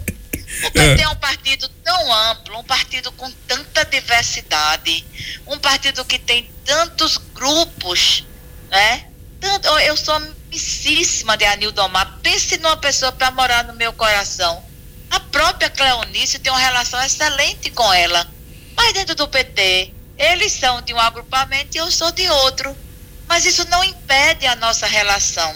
o 0.65 0.71
PT 0.71 1.01
é. 1.01 1.01
é 1.01 1.09
um 1.09 1.15
partido 1.15 1.69
tão 1.83 2.13
amplo, 2.13 2.59
um 2.59 2.63
partido 2.63 3.11
com 3.13 3.31
tanta 3.47 3.85
diversidade, 3.85 5.05
um 5.47 5.57
partido 5.57 6.03
que 6.05 6.19
tem 6.19 6.49
tantos 6.65 7.17
grupos, 7.17 8.25
né? 8.69 9.05
Tanto, 9.39 9.67
eu 9.79 9.95
sou 9.95 10.15
amicíssima 10.15 11.37
de 11.37 11.45
Anildo 11.45 11.81
Omar. 11.81 12.19
Pense 12.21 12.57
numa 12.57 12.77
pessoa 12.77 13.11
para 13.11 13.31
morar 13.31 13.63
no 13.63 13.73
meu 13.73 13.93
coração. 13.93 14.63
A 15.09 15.19
própria 15.19 15.69
Cleonice 15.69 16.39
tem 16.39 16.51
uma 16.51 16.59
relação 16.59 17.01
excelente 17.01 17.71
com 17.71 17.91
ela. 17.93 18.27
Mas 18.75 18.93
dentro 18.93 19.15
do 19.15 19.27
PT, 19.27 19.93
eles 20.17 20.51
são 20.51 20.81
de 20.81 20.93
um 20.93 20.99
agrupamento 20.99 21.75
e 21.75 21.79
eu 21.79 21.89
sou 21.89 22.11
de 22.11 22.29
outro. 22.29 22.75
Mas 23.27 23.45
isso 23.45 23.65
não 23.69 23.83
impede 23.83 24.45
a 24.45 24.55
nossa 24.55 24.85
relação. 24.85 25.55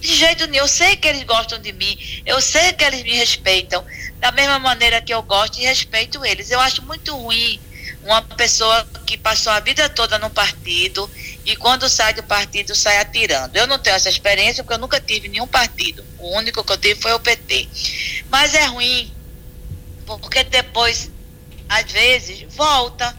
De 0.00 0.14
jeito 0.14 0.46
nenhum. 0.46 0.64
Eu 0.64 0.68
sei 0.68 0.96
que 0.96 1.08
eles 1.08 1.24
gostam 1.24 1.58
de 1.58 1.72
mim, 1.72 1.98
eu 2.24 2.40
sei 2.40 2.72
que 2.74 2.84
eles 2.84 3.02
me 3.02 3.16
respeitam, 3.16 3.84
da 4.24 4.32
mesma 4.32 4.58
maneira 4.58 5.02
que 5.02 5.12
eu 5.12 5.22
gosto 5.22 5.58
e 5.58 5.64
respeito 5.64 6.24
eles. 6.24 6.50
Eu 6.50 6.58
acho 6.58 6.80
muito 6.80 7.14
ruim 7.14 7.60
uma 8.02 8.22
pessoa 8.22 8.86
que 9.04 9.18
passou 9.18 9.52
a 9.52 9.60
vida 9.60 9.86
toda 9.86 10.18
no 10.18 10.30
partido 10.30 11.10
e 11.44 11.54
quando 11.56 11.90
sai 11.90 12.14
do 12.14 12.22
partido 12.22 12.74
sai 12.74 12.96
atirando. 12.96 13.54
Eu 13.54 13.66
não 13.66 13.78
tenho 13.78 13.94
essa 13.94 14.08
experiência 14.08 14.64
porque 14.64 14.76
eu 14.76 14.80
nunca 14.80 14.98
tive 14.98 15.28
nenhum 15.28 15.46
partido. 15.46 16.02
O 16.18 16.34
único 16.38 16.64
que 16.64 16.72
eu 16.72 16.78
tive 16.78 16.98
foi 17.02 17.12
o 17.12 17.20
PT. 17.20 17.68
Mas 18.30 18.54
é 18.54 18.64
ruim 18.64 19.12
porque 20.06 20.42
depois, 20.44 21.10
às 21.68 21.92
vezes, 21.92 22.46
volta. 22.54 23.14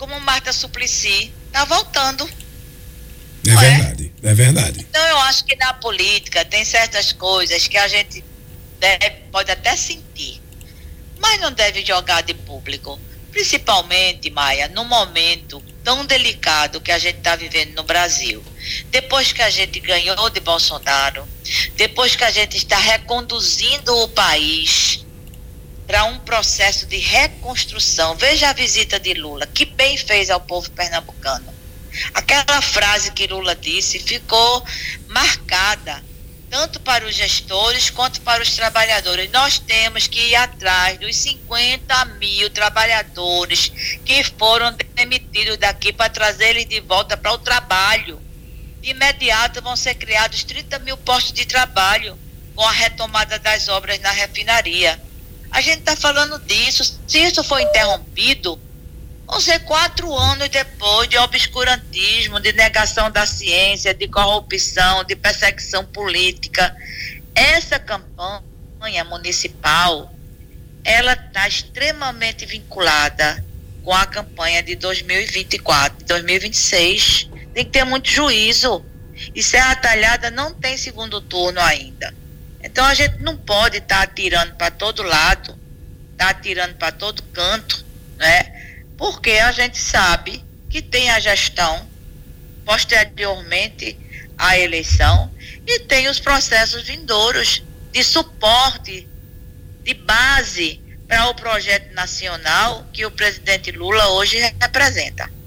Como 0.00 0.18
Marta 0.18 0.52
Suplicy 0.52 1.32
está 1.46 1.64
voltando. 1.64 2.28
É, 3.46 3.52
é 3.52 3.56
verdade, 3.56 4.12
é? 4.20 4.30
é 4.30 4.34
verdade. 4.34 4.80
Então 4.90 5.06
eu 5.06 5.18
acho 5.18 5.44
que 5.44 5.54
na 5.54 5.74
política 5.74 6.44
tem 6.44 6.64
certas 6.64 7.12
coisas 7.12 7.68
que 7.68 7.78
a 7.78 7.86
gente 7.86 8.24
deve, 8.78 9.10
pode 9.30 9.50
até 9.50 9.76
sentir, 9.76 10.40
mas 11.18 11.40
não 11.40 11.52
deve 11.52 11.84
jogar 11.84 12.22
de 12.22 12.34
público. 12.34 12.98
Principalmente, 13.30 14.30
Maia, 14.30 14.68
no 14.68 14.84
momento 14.84 15.62
tão 15.84 16.04
delicado 16.04 16.80
que 16.80 16.92
a 16.92 16.98
gente 16.98 17.18
está 17.18 17.36
vivendo 17.36 17.74
no 17.74 17.82
Brasil. 17.82 18.44
Depois 18.90 19.32
que 19.32 19.40
a 19.42 19.48
gente 19.48 19.80
ganhou 19.80 20.28
de 20.28 20.40
Bolsonaro, 20.40 21.26
depois 21.76 22.14
que 22.14 22.24
a 22.24 22.30
gente 22.30 22.56
está 22.56 22.76
reconduzindo 22.76 23.96
o 24.02 24.08
país 24.08 25.04
para 25.86 26.04
um 26.04 26.18
processo 26.18 26.84
de 26.86 26.98
reconstrução. 26.98 28.14
Veja 28.16 28.50
a 28.50 28.52
visita 28.52 29.00
de 29.00 29.14
Lula, 29.14 29.46
que 29.46 29.64
bem 29.64 29.96
fez 29.96 30.28
ao 30.28 30.40
povo 30.40 30.70
pernambucano. 30.72 31.54
Aquela 32.12 32.60
frase 32.60 33.10
que 33.12 33.26
Lula 33.26 33.56
disse 33.56 33.98
ficou 33.98 34.62
marcada 35.08 36.04
tanto 36.50 36.80
para 36.80 37.06
os 37.06 37.14
gestores 37.14 37.90
quanto 37.90 38.20
para 38.22 38.42
os 38.42 38.54
trabalhadores. 38.54 39.30
Nós 39.30 39.58
temos 39.58 40.06
que 40.06 40.20
ir 40.20 40.36
atrás 40.36 40.98
dos 40.98 41.16
50 41.16 42.04
mil 42.20 42.50
trabalhadores 42.50 43.68
que 44.04 44.24
foram 44.38 44.74
demitidos 44.94 45.56
daqui 45.58 45.92
para 45.92 46.08
trazer 46.08 46.50
eles 46.50 46.66
de 46.66 46.80
volta 46.80 47.16
para 47.16 47.32
o 47.32 47.38
trabalho. 47.38 48.20
De 48.80 48.90
imediato 48.90 49.62
vão 49.62 49.76
ser 49.76 49.94
criados 49.94 50.44
30 50.44 50.78
mil 50.80 50.96
postos 50.96 51.32
de 51.32 51.44
trabalho 51.44 52.18
com 52.54 52.64
a 52.64 52.72
retomada 52.72 53.38
das 53.38 53.68
obras 53.68 54.00
na 54.00 54.10
refinaria. 54.10 55.00
A 55.50 55.60
gente 55.60 55.80
está 55.80 55.96
falando 55.96 56.38
disso. 56.40 56.98
Se 57.06 57.18
isso 57.18 57.42
for 57.44 57.60
interrompido, 57.60 58.60
vão 59.28 59.38
ser 59.40 59.58
quatro 59.60 60.12
anos 60.12 60.48
depois 60.48 61.08
de 61.08 61.18
obscurantismo, 61.18 62.40
de 62.40 62.52
negação 62.54 63.10
da 63.10 63.26
ciência, 63.26 63.92
de 63.92 64.08
corrupção, 64.08 65.04
de 65.04 65.14
perseguição 65.14 65.84
política. 65.84 66.74
Essa 67.34 67.78
campanha 67.78 69.04
municipal, 69.04 70.12
ela 70.82 71.12
está 71.12 71.46
extremamente 71.46 72.46
vinculada 72.46 73.44
com 73.84 73.92
a 73.92 74.06
campanha 74.06 74.62
de 74.62 74.74
2024, 74.76 76.06
2026. 76.06 77.28
Tem 77.52 77.64
que 77.66 77.70
ter 77.70 77.84
muito 77.84 78.08
juízo. 78.08 78.84
E 79.34 79.42
Serra 79.42 79.76
Talhada 79.76 80.30
não 80.30 80.54
tem 80.54 80.76
segundo 80.78 81.20
turno 81.20 81.60
ainda. 81.60 82.14
Então 82.62 82.84
a 82.84 82.94
gente 82.94 83.18
não 83.18 83.36
pode 83.36 83.76
estar 83.76 83.98
tá 83.98 84.02
atirando 84.02 84.54
para 84.54 84.70
todo 84.70 85.02
lado, 85.02 85.58
estar 86.12 86.24
tá 86.24 86.30
atirando 86.30 86.74
para 86.76 86.92
todo 86.92 87.22
canto, 87.24 87.84
né? 88.16 88.57
Porque 88.98 89.30
a 89.30 89.52
gente 89.52 89.78
sabe 89.78 90.44
que 90.68 90.82
tem 90.82 91.08
a 91.10 91.20
gestão 91.20 91.88
posteriormente 92.64 93.96
à 94.36 94.58
eleição 94.58 95.32
e 95.66 95.78
tem 95.80 96.08
os 96.08 96.18
processos 96.18 96.82
vindouros 96.82 97.62
de 97.92 98.02
suporte, 98.04 99.08
de 99.84 99.94
base 99.94 100.82
para 101.06 101.28
o 101.28 101.34
projeto 101.34 101.94
nacional 101.94 102.86
que 102.92 103.06
o 103.06 103.10
presidente 103.10 103.70
Lula 103.70 104.08
hoje 104.08 104.38
representa. 104.60 105.37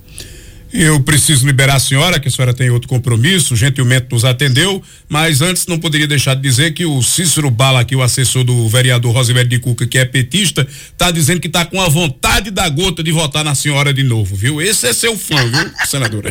Eu 0.74 1.02
preciso 1.02 1.46
liberar 1.46 1.76
a 1.76 1.80
senhora, 1.80 2.18
que 2.18 2.30
a 2.30 2.32
senhora 2.32 2.54
tem 2.54 2.70
outro 2.70 2.88
compromisso, 2.88 3.58
gentilmente 3.58 4.08
nos 4.10 4.24
atendeu, 4.24 4.82
mas 5.10 5.42
antes 5.42 5.68
não 5.68 5.78
poderia 5.78 6.08
deixar 6.08 6.34
de 6.34 6.42
dizer 6.42 6.74
que 6.74 6.86
o 6.86 7.04
Cícero 7.04 7.52
Bala, 7.52 7.82
aqui, 7.82 7.94
o 7.94 8.02
assessor 8.02 8.46
do 8.46 8.70
vereador 8.70 9.14
Rosimério 9.14 9.50
de 9.50 9.60
Cuca, 9.60 9.86
que 9.86 9.98
é 9.98 10.06
petista, 10.06 10.66
está 10.66 11.12
dizendo 11.12 11.42
que 11.42 11.48
está 11.48 11.66
com 11.66 11.82
a 11.82 11.90
vontade 11.90 12.52
da 12.52 12.70
gota 12.70 13.04
de 13.04 13.12
votar 13.12 13.44
na 13.44 13.54
senhora 13.54 13.94
de 13.94 14.02
novo, 14.02 14.34
viu? 14.34 14.62
Esse 14.62 14.88
é 14.88 14.94
seu 14.94 15.18
fã, 15.18 15.46
viu, 15.46 15.72
senadora? 15.86 16.30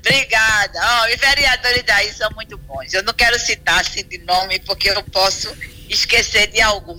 Obrigada. 0.00 0.80
Oh, 0.80 1.14
os 1.14 1.20
vereadores 1.20 1.82
daí 1.86 2.10
são 2.14 2.30
muito 2.34 2.56
bons. 2.56 2.94
Eu 2.94 3.02
não 3.02 3.12
quero 3.12 3.38
citar 3.38 3.80
assim 3.80 4.04
de 4.08 4.18
nome 4.18 4.58
porque 4.60 4.88
eu 4.88 5.02
posso 5.04 5.52
esquecer 5.88 6.46
de 6.50 6.62
algum. 6.62 6.98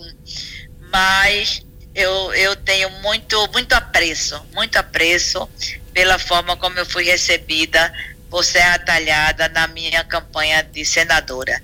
Mas 0.92 1.64
eu, 1.93 2.34
eu 2.34 2.56
tenho 2.56 2.89
muito, 3.02 3.47
muito 3.52 3.73
apreço, 3.73 4.43
muito 4.54 4.78
apreço 4.78 5.49
pela 5.93 6.19
forma 6.19 6.56
como 6.58 6.78
eu 6.80 6.86
fui 6.86 7.04
recebida 7.04 7.93
por 8.30 8.43
ser 8.43 8.62
atalhada 8.62 9.49
na 9.49 9.67
minha 9.67 10.04
campanha 10.04 10.62
de 10.63 10.86
senadora. 10.86 11.62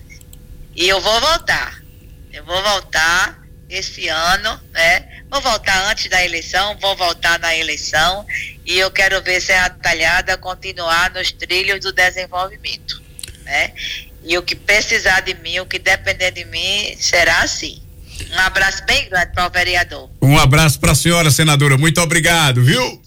E 0.75 0.87
eu 0.87 0.99
vou 0.99 1.21
voltar. 1.21 1.81
Eu 2.33 2.43
vou 2.43 2.61
voltar 2.61 3.45
esse 3.69 4.07
ano, 4.07 4.61
né? 4.71 5.23
Vou 5.29 5.41
voltar 5.41 5.89
antes 5.89 6.09
da 6.09 6.23
eleição, 6.23 6.77
vou 6.79 6.95
voltar 6.95 7.39
na 7.39 7.55
eleição 7.55 8.25
e 8.65 8.77
eu 8.77 8.91
quero 8.91 9.21
ver 9.21 9.41
Serra 9.41 9.69
Talhada 9.69 10.37
continuar 10.37 11.11
nos 11.11 11.31
trilhos 11.31 11.79
do 11.79 11.91
desenvolvimento, 11.91 13.01
né? 13.43 13.73
E 14.23 14.37
o 14.37 14.43
que 14.43 14.55
precisar 14.55 15.21
de 15.21 15.33
mim, 15.35 15.59
o 15.59 15.65
que 15.65 15.79
depender 15.79 16.31
de 16.31 16.45
mim, 16.45 16.95
será 16.99 17.41
assim. 17.41 17.81
Um 18.33 18.39
abraço 18.39 18.83
bem 18.85 19.09
grande 19.09 19.31
para 19.33 19.47
o 19.47 19.49
vereador. 19.49 20.09
Um 20.21 20.37
abraço 20.37 20.79
para 20.79 20.91
a 20.91 20.95
senhora, 20.95 21.31
senadora. 21.31 21.77
Muito 21.77 22.01
obrigado, 22.01 22.63
viu? 22.63 23.01